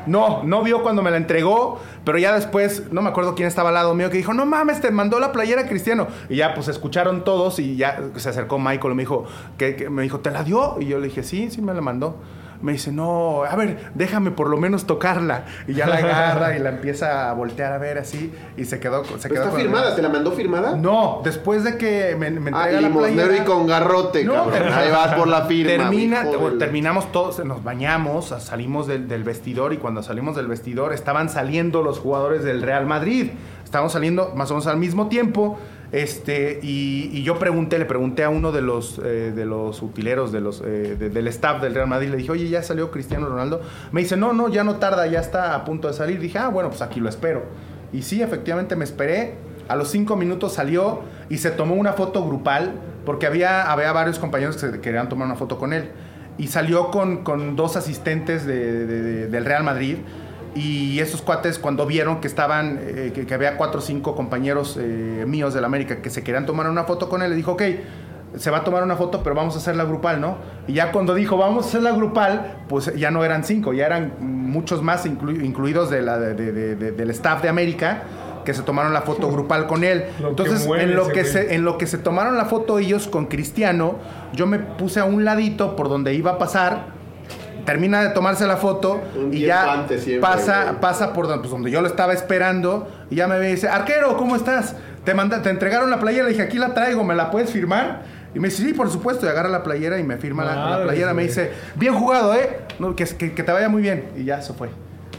[0.08, 3.68] No, no vio cuando me la entregó, pero ya después, no me acuerdo quién estaba
[3.68, 6.08] al lado mío, que dijo, no mames, te mandó la playera Cristiano.
[6.28, 10.02] Y ya, pues escucharon todos y ya se acercó Michael y me dijo, que, me
[10.02, 10.76] dijo, ¿te la dio?
[10.80, 12.16] Y yo le dije, sí, sí me la mandó.
[12.60, 15.44] Me dice, no, a ver, déjame por lo menos tocarla.
[15.66, 19.04] Y ya la agarra y la empieza a voltear a ver así y se quedó,
[19.04, 20.74] se quedó está con- firmada, ¿te la mandó firmada?
[20.76, 23.44] No, después de que me, me Ah, entrega la limosnero playera.
[23.44, 24.72] y con garrote, No, cabrón.
[24.72, 25.70] Ahí vas por la firma.
[25.70, 26.24] Termina,
[26.58, 31.82] terminamos todos, nos bañamos, salimos del, del vestidor y cuando salimos del vestidor estaban saliendo
[31.82, 33.30] los jugadores del Real Madrid.
[33.64, 35.58] Estábamos saliendo más o menos al mismo tiempo.
[35.90, 40.40] Este, y, yo pregunté, le pregunté a uno de los, eh, de los utileros, de
[40.40, 43.62] los, eh, de- del staff del Real Madrid, le dije, oye, ¿ya salió Cristiano Ronaldo?
[43.90, 46.20] Me dice, no, no, ya no tarda, ya está a punto de salir.
[46.20, 47.44] Dije, ah, bueno, pues aquí lo espero.
[47.92, 49.34] Y sí, efectivamente me esperé.
[49.68, 52.72] A los cinco minutos salió y se tomó una foto grupal,
[53.06, 55.90] porque había, había varios compañeros que querían tomar una foto con él.
[56.36, 59.96] Y salió con, con dos asistentes de- del Real Madrid.
[60.54, 64.76] Y esos cuates, cuando vieron que estaban, eh, que, que había cuatro o cinco compañeros
[64.80, 67.62] eh, míos del América que se querían tomar una foto con él, le dijo, ok,
[68.36, 70.36] se va a tomar una foto, pero vamos a hacer la grupal, ¿no?
[70.66, 73.86] Y ya cuando dijo, vamos a hacer la grupal, pues ya no eran cinco, ya
[73.86, 78.02] eran muchos más, inclu- incluidos de la, de- de- de- del staff de América,
[78.44, 80.04] que se tomaron la foto grupal con él.
[80.20, 81.24] Lo Entonces, en lo que, güey.
[81.32, 83.96] se, en lo que se tomaron la foto ellos con Cristiano,
[84.32, 86.97] yo me puse a un ladito por donde iba a pasar.
[87.68, 90.80] Termina de tomarse la foto Un y ya antes siempre, pasa, güey.
[90.80, 93.68] pasa por donde, pues, donde yo lo estaba esperando y ya me ve y dice,
[93.68, 94.74] arquero, ¿cómo estás?
[95.04, 98.04] Te, manda, te entregaron la playera, le dije, aquí la traigo, ¿me la puedes firmar?
[98.34, 101.12] Y me dice, sí, por supuesto, y agarra la playera y me firma la, playera,
[101.12, 102.60] me dice, bien jugado, ¿eh?
[102.78, 104.12] No, que, que, que te vaya muy bien.
[104.16, 104.70] Y ya se fue.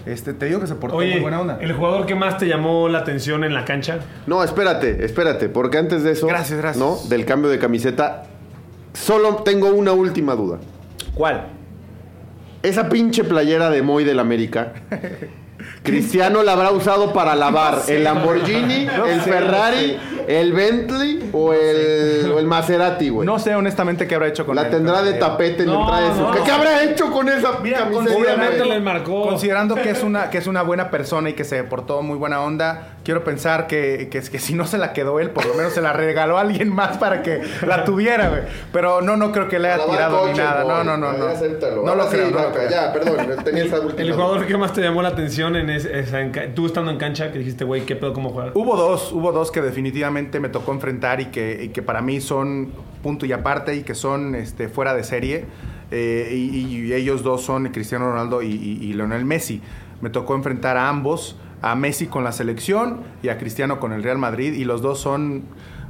[0.07, 1.59] Este, te digo que se portó muy buena onda.
[1.61, 3.99] el jugador que más te llamó la atención en la cancha.
[4.25, 6.83] No, espérate, espérate, porque antes de eso, Gracias, gracias.
[6.83, 6.97] ¿no?
[7.09, 8.23] Del cambio de camiseta,
[8.93, 10.57] solo tengo una última duda.
[11.13, 11.58] ¿Cuál?
[12.63, 14.73] Esa pinche playera de Moy del América,
[15.83, 19.97] Cristiano la habrá usado para lavar el Lamborghini, el sé, Ferrari,
[20.27, 23.25] el Bentley o el, o el Maserati, güey.
[23.25, 25.81] No sé honestamente qué habrá hecho con la él, tendrá de tapete en la No,
[25.81, 26.31] entrada de su no.
[26.31, 28.15] ¿Qué, qué habrá hecho con esa Mira, camiseta?
[28.17, 29.23] obviamente le marcó.
[29.23, 32.41] Considerando que es una que es una buena persona y que se portó muy buena
[32.41, 35.73] onda, quiero pensar que, que, que si no se la quedó él, por lo menos
[35.73, 38.41] se la regaló a alguien más para que la tuviera, güey.
[38.71, 40.63] Pero no, no creo que le haya tirado ni nada.
[40.63, 41.25] No, no, no, no.
[41.25, 41.81] Acéptalo.
[41.83, 42.69] No lo sí, creo, no lo creo.
[42.69, 45.85] Ya, perdón, tenía esa última El jugador que más te llamó la atención en es-
[45.85, 48.51] esa en tú estando en cancha, que dijiste, güey, ¿qué pedo cómo juega?
[48.53, 52.21] Hubo dos, hubo dos que definitivamente me tocó enfrentar y que, y que para mí
[52.21, 55.45] son punto y aparte y que son este, fuera de serie.
[55.89, 59.63] Eh, y, y ellos dos son Cristiano Ronaldo y, y- y Lionel Messi.
[60.01, 64.03] Me tocó enfrentar a ambos, a Messi con la selección y a Cristiano con el
[64.03, 64.53] Real Madrid.
[64.53, 65.43] Y los dos son,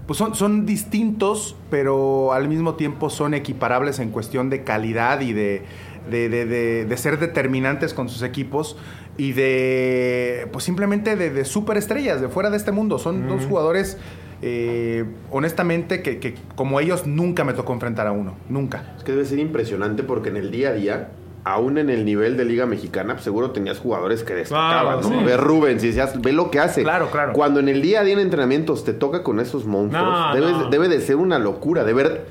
[0.08, 5.34] pues son, son distintos, pero al mismo tiempo son equiparables en cuestión de calidad y
[5.34, 5.62] de,
[6.10, 8.78] de, de- de- de ser determinantes con sus equipos
[9.18, 12.98] y de, pues simplemente de, de superestrellas, de fuera de este mundo.
[13.00, 13.98] Son dos jugadores,
[14.42, 18.36] eh, honestamente, que, que como ellos nunca me tocó enfrentar a uno.
[18.48, 18.94] Nunca.
[18.98, 21.10] Es que debe ser impresionante porque en el día a día,
[21.44, 25.20] aún en el nivel de Liga Mexicana, pues seguro tenías jugadores que destacaban, Claro, ¿no?
[25.20, 25.26] sí.
[25.26, 26.84] Ve Rubens y decías, ve lo que hace.
[26.84, 27.34] Claro, claro.
[27.34, 30.52] Cuando en el día a día en entrenamientos te toca con esos monstruos, No, debe,
[30.52, 30.70] no.
[30.70, 32.26] debe de ser una locura, de ver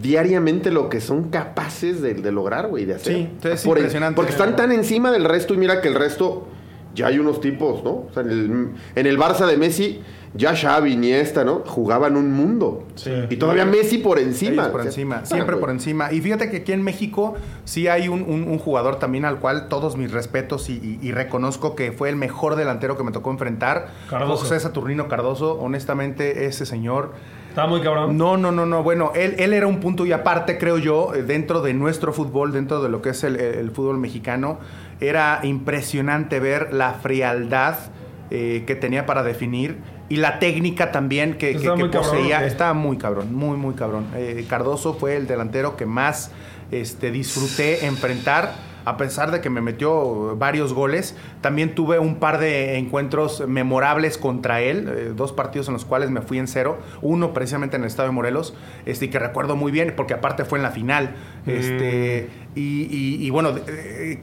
[0.00, 3.14] diariamente lo que son capaces de, de lograr, güey, de hacer.
[3.14, 4.16] Sí, es Por- impresionante.
[4.16, 6.46] Porque están tan encima del resto y mira que el resto,
[6.94, 7.90] ya hay unos tipos, ¿no?
[7.90, 10.00] O sea, en el, en el Barça de Messi,
[10.36, 11.60] ya Xavi, Iniesta, ¿no?
[11.66, 12.84] Jugaban un mundo.
[12.94, 13.10] Sí.
[13.30, 14.62] Y todavía Messi por encima.
[14.62, 15.60] Ellos por O sea, encima, ah, siempre güey.
[15.60, 16.12] por encima.
[16.12, 17.34] Y fíjate que aquí en México
[17.64, 21.12] sí hay un, un- un jugador también al cual todos mis respetos y, y- y
[21.12, 23.88] reconozco que fue el mejor delantero que me tocó enfrentar.
[24.10, 24.42] Cardoso.
[24.44, 25.54] José Saturnino Cardoso.
[25.58, 27.12] Honestamente, ese señor
[27.48, 28.18] Estaba muy cabrón.
[28.18, 28.82] No, no, no, no.
[28.82, 32.52] Bueno, él, él era un punto y aparte, creo yo, eh, dentro de nuestro fútbol,
[32.52, 34.58] dentro de lo que es el, el fútbol mexicano.
[35.00, 37.76] Era impresionante ver la frialdad
[38.30, 39.78] eh, que tenía para definir
[40.08, 42.36] y la técnica también que, cabrón, poseía.
[42.38, 42.46] ¿o qué?
[42.46, 44.06] Estaba muy cabrón, muy, muy cabrón.
[44.14, 46.30] Eh, Cardoso fue el delantero que más
[46.70, 48.52] este, disfruté enfrentar.
[48.86, 54.16] A pesar de que me metió varios goles, también tuve un par de encuentros memorables
[54.16, 57.82] contra él, eh, dos partidos en los cuales me fui en cero, uno precisamente en
[57.82, 58.54] el Estado de Morelos,
[58.84, 61.16] este, que recuerdo muy bien, porque aparte fue en la final.
[61.48, 64.20] Este, y, y- y bueno, eh,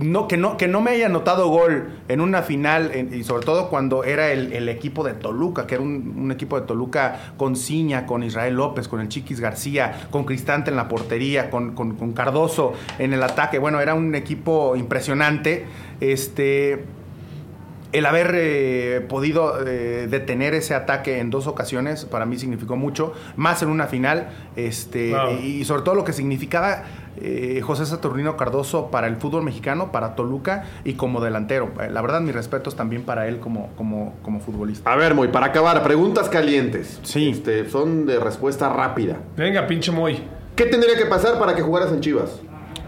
[0.00, 3.68] no, que, no, que no me haya anotado gol en una final, y sobre todo
[3.68, 7.54] cuando era el, el equipo de Toluca, que era un, un equipo de Toluca con
[7.56, 11.96] Ciña, con Israel López, con el Chiquis García, con Cristante en la portería, con, con-
[11.96, 13.58] con Cardoso en el ataque.
[13.58, 15.66] Bueno, era un equipo impresionante.
[16.00, 16.84] Este
[17.92, 23.12] el haber eh, podido eh, detener ese ataque en dos ocasiones para mí significó mucho,
[23.36, 25.12] más en una final, este,
[25.42, 26.84] y sobre todo lo que significaba
[27.20, 31.70] eh, José Saturnino Cardoso para el fútbol mexicano, para Toluca y como delantero.
[31.90, 34.90] La verdad, mis respetos también para él como, como, como futbolista.
[34.90, 37.00] A ver, Moy, para acabar, preguntas calientes.
[37.02, 37.30] Sí.
[37.30, 39.18] Este, son de respuesta rápida.
[39.36, 40.22] Venga, pinche Moy.
[40.54, 42.40] ¿Qué tendría que pasar para que jugaras en Chivas?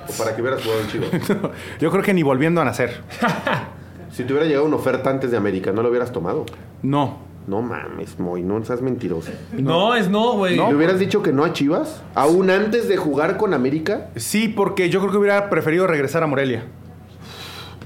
[0.09, 1.11] O para que hubieras jugado en Chivas.
[1.81, 3.03] Yo creo que ni volviendo a nacer.
[4.13, 6.47] si te hubiera llegado una oferta antes de América, ¿no lo hubieras tomado?
[6.83, 7.19] No.
[7.47, 9.33] No mames, Moy, no seas mentiroso.
[9.53, 10.57] No, es no, güey.
[10.57, 12.01] ¿Le hubieras dicho que no a Chivas?
[12.15, 14.11] ¿Aún antes de jugar con América?
[14.15, 16.67] Sí, porque yo creo que hubiera preferido regresar a Morelia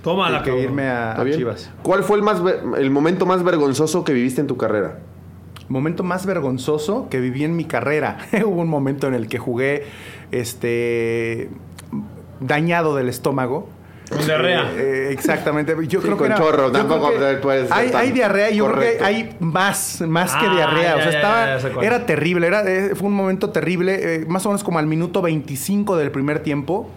[0.02, 0.64] Tómala, que cabrón.
[0.64, 1.30] irme a, ¿Está a?
[1.30, 1.70] Chivas.
[1.82, 2.42] ¿Cuál fue el, más,
[2.76, 4.98] el momento más vergonzoso que viviste en tu carrera?
[5.68, 8.18] Momento más vergonzoso que viví en mi carrera.
[8.44, 9.84] Hubo un momento en el que jugué
[10.32, 11.48] este
[12.40, 13.68] dañado del estómago.
[14.08, 14.70] Con diarrea.
[14.76, 15.74] Eh, exactamente.
[15.88, 18.98] Yo Sí, creo con que era- chorro, tampoco eres hay, hay diarrea y yo creo
[18.98, 20.94] que hay más, más que Ah, diarrea.
[20.96, 21.16] o sea, ya,
[21.56, 22.46] estaba, ya, era terrible.
[22.46, 23.96] Era, eh, fue un momento terrible.
[24.16, 26.88] eh, más o menos como al minuto 25 del primer tiempo.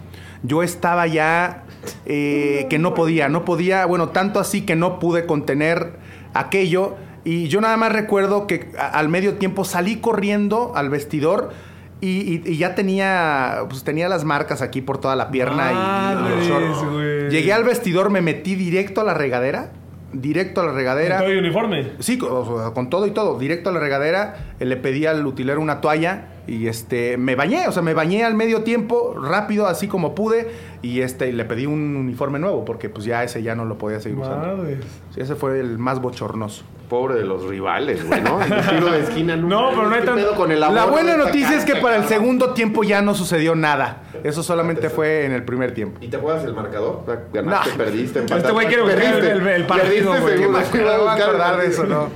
[0.43, 1.63] Yo estaba ya
[2.05, 5.93] eh, que no podía, no podía, bueno, tanto así que no pude contener
[6.33, 6.95] aquello.
[7.23, 11.51] Y yo nada más recuerdo que a- al medio tiempo salí corriendo al vestidor
[12.01, 16.29] y, y- y ya tenía, pues tenía las marcas aquí por toda la pierna y-
[16.29, 17.29] y, el short.
[17.29, 19.71] Llegué al vestidor, me metí directo a la regadera,
[20.13, 21.19] directo a la regadera.
[21.19, 21.91] Todo uniforme.
[21.99, 25.05] Sí, con, o sea, con todo y todo, directo a la regadera, eh, le pedí
[25.05, 29.15] al utilero una toalla y este me bañé, o sea, me bañé al medio tiempo,
[29.21, 30.49] rápido, así como pude,
[30.81, 33.77] y este y le pedí un uniforme nuevo, porque pues ya ese ya no lo
[33.77, 34.63] podía seguir usando.
[35.13, 36.63] Sí, ese fue el más bochornoso.
[36.89, 38.41] Pobre de los rivales, güey, ¿no?
[38.41, 41.15] El tiro de esquina No, pero no hay ¿Qué tan- pedo con el La buena
[41.17, 44.01] noticia es que para el segundo tiempo ya no sucedió nada.
[44.23, 45.99] Eso solamente fue en el primer tiempo.
[46.01, 47.03] ¿Y te juegas el marcador?
[47.31, 47.77] Ganaste, No.
[47.77, 48.41] perdiste, empataste.
[48.47, 49.31] Este güey quiere Perdiste.
[49.31, 50.37] el- el partido, Perdiste, güey.
[50.39, 50.59] seguro.
[50.71, 52.07] ¿Qué me voy a acordar de eso, no?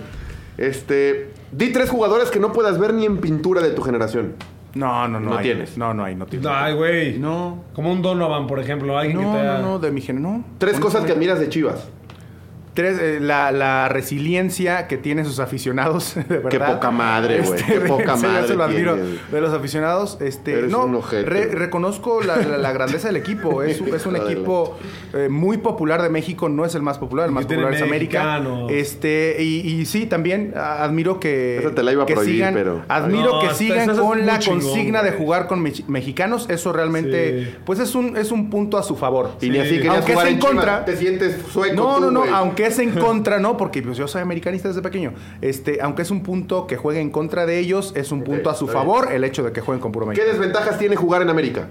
[0.58, 4.34] Este, di tres jugadores que no puedas ver ni en pintura de tu generación.
[4.76, 5.30] No, no, no.
[5.32, 5.44] No hay.
[5.44, 5.78] tienes.
[5.78, 6.48] No, no hay, no tienes.
[6.52, 7.20] Ay, güey.
[7.20, 7.64] No.
[7.76, 8.98] Como un Donovan, por ejemplo.
[8.98, 10.44] Alguien No, que te no, no, de mi género, no.
[10.58, 11.88] Tres cosas que admiras de Chivas.
[12.74, 16.50] Tres, eh, la, la resiliencia que tienen sus aficionados, de verdad.
[16.50, 18.94] Qué poca madre, güey, qué poca en serio, madre se lo admiro.
[18.96, 19.32] tienes.
[19.32, 23.62] De los aficionados, este, Eres no, un re- reconozco la, la- la grandeza del equipo.
[23.64, 24.78] Es, un- es un equipo
[25.14, 28.42] eh, muy popular de México, no es el más popular, el más popular es América.
[28.70, 32.54] Este, y, y sí, también admiro que, Esa te la iba a que prohibir, sigan,
[32.54, 36.50] pero- admiro No, que sigan eso con la chingón, consigna de jugar con mex- mexicanos.
[36.50, 37.56] Eso realmente, Sí.
[37.66, 39.32] pues es un, es un punto a su favor.
[39.42, 40.54] Y ni así querías Aunque jugar es en Chivas.
[40.56, 40.86] contra.
[40.86, 42.32] Te sientes sueco No, tú, no, no, güey.
[42.34, 45.14] aunque es en contra, no, porque pues, yo soy americanista desde pequeño.
[45.42, 48.56] Este, aunque es un punto que juegue en contra de ellos, es un punto a
[48.56, 48.78] su bien.
[48.78, 50.28] favor el hecho de que jueguen con puro ¿Qué México.
[50.28, 51.68] desventajas tiene jugar en América?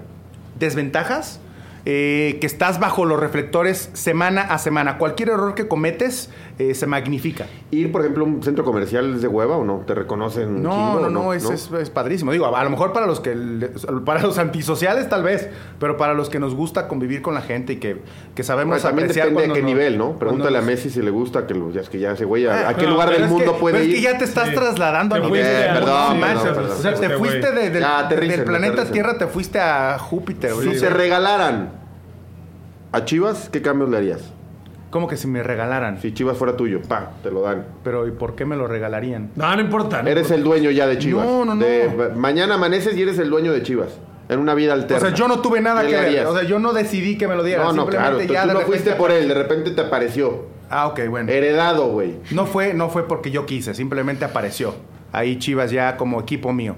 [0.59, 1.39] ¿Desventajas?
[1.85, 4.97] Eh, que estás bajo los reflectores semana a semana.
[4.97, 6.29] Cualquier error que cometes
[6.59, 7.47] eh, se magnifica.
[7.71, 9.79] Ir, por ejemplo, a un centro comercial es de hueva o no?
[9.87, 10.49] ¿Te reconocen?
[10.49, 12.31] un No, no, o no, es, es- es padrísimo.
[12.31, 13.35] Digo, a lo mejor para los que
[14.05, 15.49] para los antisociales tal vez,
[15.79, 18.01] pero para los que nos gusta convivir con la gente y que,
[18.35, 20.19] que sabemos Bueno, también apreciar depende de qué nos- nivel, ¿no?
[20.19, 22.67] Pregúntale a Messi si le gusta que lo, ya es que ya ese güey a,
[22.67, 23.89] Ah, a qué no, lugar del es mundo que- puede pero ir.
[23.91, 24.55] Es que ya te estás Sí.
[24.55, 25.41] trasladando a Te nivel-
[25.73, 26.71] perdón, perdón, perdón.
[26.71, 28.85] O sea, te Este fuiste de- del, Ya, aterrícenme, del planeta.
[28.91, 30.51] Tierra, te fuiste a Júpiter.
[30.53, 31.71] Si te regalaran
[32.91, 34.21] a Chivas, ¿qué cambios le harías?
[34.93, 35.99] Como que si me regalaran.
[35.99, 37.65] Si Chivas fuera tuyo, pa, te lo dan.
[37.83, 39.31] Pero ¿y por qué me lo regalarían?
[39.35, 40.03] No, no importa.
[40.03, 40.35] no Eres importa.
[40.35, 41.25] el dueño ya de Chivas.
[41.25, 41.65] No, no, no.
[41.65, 43.89] De- mañana amaneces y eres el dueño de Chivas.
[44.29, 44.99] En una vida O alterna.
[45.07, 46.27] sea, yo no tuve nada ¿Qué que ver.
[46.27, 47.65] O sea, yo no decidí que me lo dieran.
[47.65, 48.27] no, no, Simplemente claro.
[48.27, 50.45] Tú, ya tú de no repente- fuiste por él, de repente te apareció.
[50.69, 51.31] Ah, ok, bueno.
[51.31, 52.17] Heredado, güey.
[52.29, 54.75] No fue, no fue porque yo quise, simplemente apareció.
[55.11, 56.75] Ahí Chivas ya como equipo mío.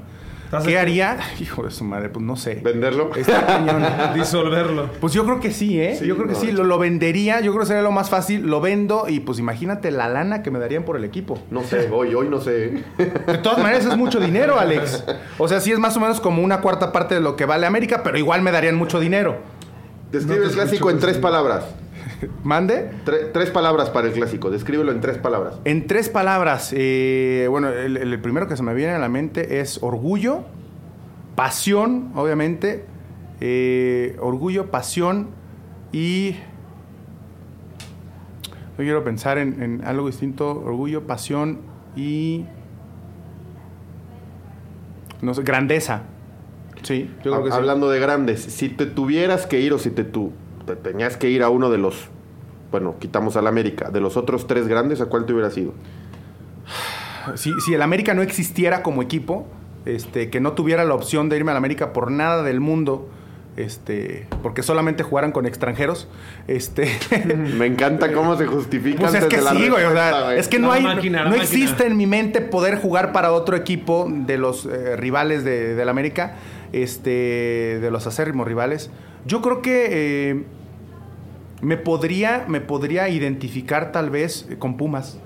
[0.58, 1.18] ¿Estás ¿Qué haría?
[1.40, 2.56] Hijo de su madre, pues no sé.
[2.56, 3.12] ¿Venderlo?
[3.16, 3.86] Está cañón.
[4.16, 4.90] Disolverlo.
[5.00, 5.96] Pues yo creo que sí, ¿eh?
[6.00, 8.10] Sí, yo creo que no, sí, lo, lo vendería, yo creo que sería lo más
[8.10, 11.40] fácil, lo vendo y pues imagínate la lana que me darían por el equipo.
[11.52, 12.84] No sé, hoy, hoy no sé.
[12.98, 15.04] De todas maneras es mucho dinero, Alex.
[15.38, 17.66] O sea, sí es más o menos como una cuarta parte de lo que vale
[17.66, 19.38] América, pero igual me darían mucho dinero.
[20.12, 21.66] Describe No te el clásico en tres palabras.
[22.44, 22.92] ¿Mande?
[23.06, 24.50] Tre- tres palabras para el clásico.
[24.50, 25.60] Descríbelo en tres palabras.
[25.66, 29.60] En tres palabras, eh, bueno, el, el primero que se me viene a la mente
[29.60, 30.44] es orgullo,
[31.36, 32.86] pasión, obviamente,
[33.42, 35.30] eh, orgullo, pasión
[35.92, 36.36] y...
[38.78, 41.60] Yo quiero pensar en, en algo distinto, orgullo, pasión
[41.96, 42.46] y...
[45.22, 46.02] No sé, grandeza.
[46.84, 47.58] Sí, yo creo que sí.
[47.58, 50.34] Hablando de grandes, si te tuvieras que ir o si te tu,
[50.66, 52.10] te tenías que ir a uno de los,
[52.72, 55.74] bueno, quitamos al América, de los otros tres grandes, ¿a cuál te hubiera sido?
[57.36, 59.48] Si, si el América no existiera como equipo,
[59.86, 63.10] este, que no tuviera la opción de irme al América por nada del mundo,
[63.58, 66.08] este, porque solamente jugaran con extranjeros,
[66.48, 66.90] este,
[67.58, 69.86] Me encanta cómo se justifica Pues es que sí, güey.
[69.86, 70.84] o sea, es que no hay.
[70.84, 71.44] máquina, no máquina.
[71.44, 75.88] existe en mi mente poder jugar para otro equipo de los eh, rivales de, del
[75.88, 76.36] América,
[76.74, 78.90] este, de los acérrimos rivales.
[79.26, 79.88] Yo creo que
[80.32, 80.44] eh,
[81.62, 85.20] me podría, me podría identificar tal vez con Pumas.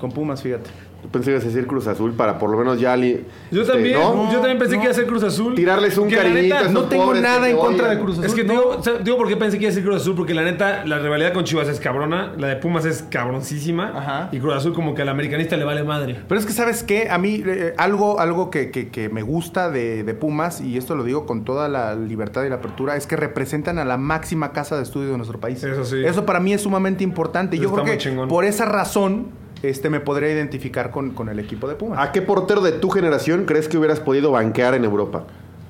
[0.00, 0.70] Con Pumas, fíjate.
[1.10, 2.96] Pensé que ibas a decir Cruz Azul para por lo menos ya...
[2.96, 4.30] li- Yo este, también, ¿no?
[4.32, 4.80] yo también pensé no.
[4.80, 5.54] que iba a ser Cruz Azul.
[5.54, 8.24] Tirarles un Que la cariñito neta, a No tengo nada en contra de Cruz Azul.
[8.26, 8.52] Es que no.
[8.52, 10.42] digo, o sea, digo por qué pensé que iba a ser Cruz Azul, porque la
[10.42, 14.28] neta, la rivalidad con Chivas es cabrona, la de Pumas es cabroncísima, Ajá.
[14.32, 16.20] y Cruz Azul como que al americanista le vale madre.
[16.28, 17.08] Pero es que, ¿sabes qué?
[17.10, 20.94] A mí, eh, algo, algo que, que- que me gusta de, de Pumas, y esto
[20.94, 24.52] lo digo con toda la libertad y la apertura, es que representan a la máxima
[24.52, 25.62] casa de estudio de nuestro país.
[25.64, 25.96] Eso sí.
[26.04, 27.56] Eso para mí es sumamente importante.
[27.56, 28.28] Eso yo creo que chingón.
[28.28, 29.26] por esa razón
[29.62, 31.98] este, me podría identificar con, con el equipo de Pumas.
[31.98, 35.24] ¿A qué portero de tu generación crees que hubieras podido banquear en Europa?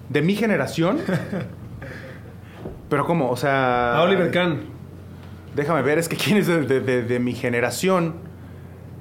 [0.08, 0.98] ¿De mi generación?
[2.88, 3.30] Pero ¿cómo?
[3.30, 3.96] O sea...
[3.96, 4.60] A Oliver Kahn.
[5.54, 8.14] Déjame ver, es que quién es de, de- de- de mi generación.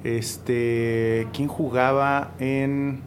[0.04, 1.28] Este...
[1.32, 3.00] ¿Quién jugaba en...?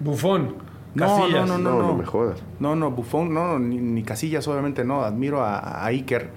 [0.00, 0.54] Bufón.
[0.94, 1.46] No, Casillas.
[1.48, 2.42] no, No, no, me jodas.
[2.58, 5.02] No, no, Buffon, no, no, ni, ni Casillas, obviamente no.
[5.04, 6.30] Admiro a, a Iker.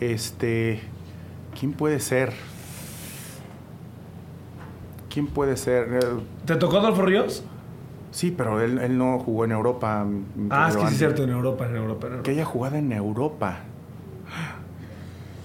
[0.00, 0.80] Este.
[1.58, 2.32] ¿Quién puede ser?
[5.14, 5.88] ¿Quién puede ser?
[5.94, 6.00] Eh,
[6.44, 7.44] ¿Te tocó Adolfo Ríos?
[8.10, 10.04] sí, pero él, él no jugó en Europa.
[10.04, 12.06] mi Ah, es que sí es cierto, en Europa, en Europa.
[12.08, 12.22] en Europa.
[12.24, 13.58] Que haya jugado en Europa.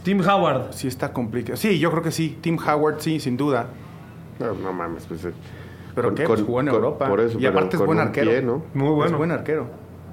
[0.03, 0.73] Tim Howard.
[0.73, 1.57] Sí, está complicado.
[1.57, 2.37] Sí, yo creo que sí.
[2.41, 3.67] Tim Howard, sí, sin duda.
[4.39, 5.23] No, no mames, pues...
[5.25, 5.33] eh,
[5.93, 6.23] ¿Pero con- qué?
[6.25, 7.07] Pues con- jugó en con- Europa.
[7.07, 8.31] Por eso, y aparte es buen arquero.
[8.31, 8.63] pie, ¿no?
[8.73, 9.11] Muy bueno.
[9.11, 9.67] Es buen arquero.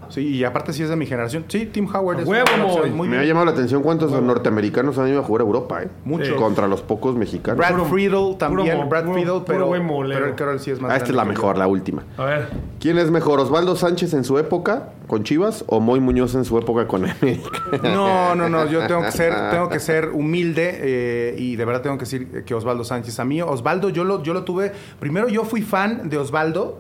[0.09, 1.45] Sí, y aparte sí es de mi generación.
[1.49, 2.47] Sí, Tim Howard es huevo,
[2.83, 2.87] una.
[2.93, 5.89] Muy Me ha llamado la atención cuántos norteamericanos han ido a jugar a Europa, ¿eh?
[6.05, 6.37] Mucho.
[6.37, 7.59] Contra los pocos mexicanos.
[7.59, 8.77] Brad Friedel también.
[8.77, 9.71] puro- Brad puro- Friedel, pero,
[10.09, 11.59] pero que él sí es más Ah, esta es la mejor, yo.
[11.61, 12.05] la última.
[12.17, 12.49] A ver.
[12.81, 16.59] ¿Quién es mejor, Osvaldo Sánchez en su época con Chivas o Moy Muñoz en su
[16.59, 17.49] época con América?
[17.83, 21.83] No, no, no, yo tengo que ser, tengo que ser humilde eh, y de verdad
[21.83, 23.19] tengo que decir que Osvaldo Sánchez.
[23.21, 24.73] A mí, Osvaldo, yo lo, yo lo tuve.
[25.01, 26.79] Primero, yo fui fan de Osvaldo.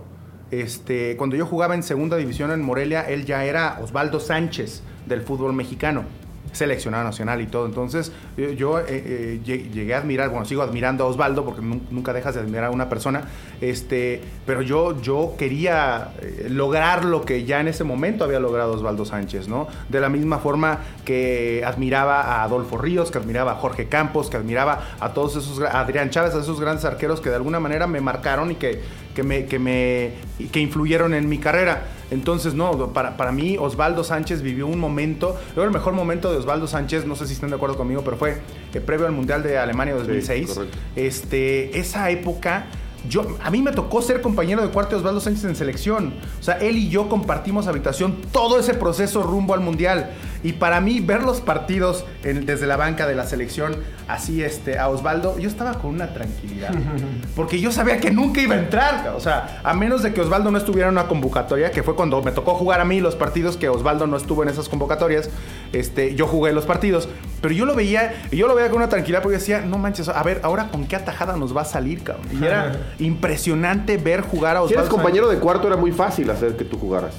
[0.51, 5.22] Este, cuando yo jugaba en segunda división en Morelia, él ya era Osvaldo Sánchez del
[5.22, 6.05] fútbol mexicano.
[6.53, 7.66] Seleccionado nacional y todo.
[7.66, 11.61] Entonces, yo, yo, eh, eh, lleg- llegué a admirar, bueno, sigo admirando a Osvaldo porque
[11.61, 13.24] nun- nunca dejas de admirar a una persona.
[13.61, 18.72] Este, pero yo, yo quería eh, lograr lo que ya en ese momento había logrado
[18.72, 19.66] Osvaldo Sánchez, ¿no?
[19.88, 24.36] De la misma forma que admiraba a Adolfo Ríos, que admiraba a Jorge Campos, que
[24.36, 27.86] admiraba a todos esos, a Adrián Chávez, a esos grandes arqueros que de alguna manera
[27.86, 28.80] me marcaron y que,
[29.14, 30.12] que me, que me
[30.52, 31.84] que influyeron en mi carrera.
[32.11, 36.30] Entonces, no, para, para mí Osvaldo Sánchez vivió un momento, yo creo el mejor momento
[36.30, 38.38] de Osvaldo Sánchez, no sé si están de acuerdo conmigo, pero fue
[38.74, 40.52] eh, previo al Mundial de Alemania 2006.
[40.52, 40.78] correcto.
[40.94, 42.66] este, esa época,
[43.09, 46.14] yo, a mí me tocó ser compañero de cuarto de Osvaldo Sánchez en selección.
[46.40, 50.11] O sea, él y yo compartimos habitación todo ese proceso rumbo al Mundial.
[50.42, 53.76] Y para mí, ver los partidos en- desde la banca de la selección,
[54.07, 56.70] así este, a Osvaldo, yo estaba con una tranquilidad.
[57.34, 59.12] Porque yo sabía que nunca iba a entrar.
[59.16, 62.22] O sea, a menos de que Osvaldo no estuviera en una convocatoria, que fue cuando
[62.22, 65.30] me tocó jugar a mí los partidos que Osvaldo no estuvo en esas convocatorias.
[65.72, 67.08] Este, yo jugué los partidos.
[67.40, 70.22] Pero yo lo veía, yo lo veía con una tranquilidad porque decía, no manches, a
[70.22, 72.26] ver, ahora con qué atajada nos va a salir, cabrón.
[72.32, 74.80] Y era impresionante ver jugar a Si Osvaldo.
[74.82, 77.14] eres compañero de cuarto era muy fácil hacer que tú jugaras.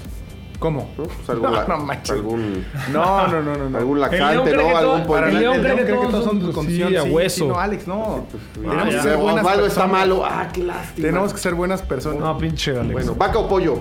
[0.59, 0.89] ¿Cómo?
[0.97, 1.03] ¿no?
[1.03, 2.09] Pues algún, No, no manches.
[2.15, 3.69] algún, No, no, no, no.
[3.69, 3.77] no.
[3.77, 4.75] algún lacante, ¿no?
[4.75, 7.47] Algún para el León cree que todos son tu condición, sí, a hueso.
[7.47, 8.25] no, Alex, no.
[8.25, 9.91] Ah, Tenemos que ser buenas Osvaldo está personas.
[10.07, 10.25] malo.
[10.25, 11.07] Ah, qué lástima.
[11.07, 12.19] Tenemos que ser buenas personas.
[12.21, 12.91] No, pinche Alex.
[12.91, 13.79] Bueno, vaca o pollo.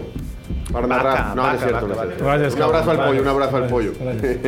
[0.73, 1.29] Para Vaca, narrar.
[1.29, 2.07] No, no vaca, es cierto, vaca, no es vaca.
[2.09, 2.25] cierto.
[2.27, 3.93] Gracias, un abrazo al pollo, un abrazo al pollo.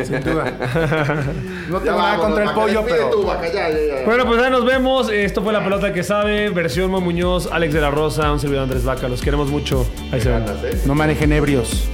[0.03, 0.53] Sin duda.
[1.69, 3.09] No tengo nada contra el vaca, pollo, pero.
[3.11, 4.05] tú, vaca, ya, ya, ya.
[4.05, 5.09] Bueno, pues ahí nos vemos.
[5.11, 8.63] Esto fue La Pelota que Sabe, versión Mo Muñoz, Alex de la Rosa, un servidor
[8.63, 9.07] Andrés Vaca.
[9.07, 9.85] Los queremos mucho.
[10.11, 10.45] Ahí se ven.
[10.63, 10.81] ¿eh?
[10.85, 11.87] No manejen ebrios.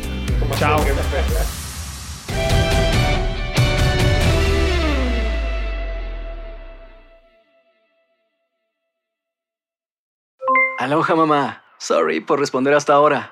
[0.58, 0.80] Chao.
[10.80, 11.64] Aloha mamá.
[11.78, 13.32] Sorry por responder hasta ahora.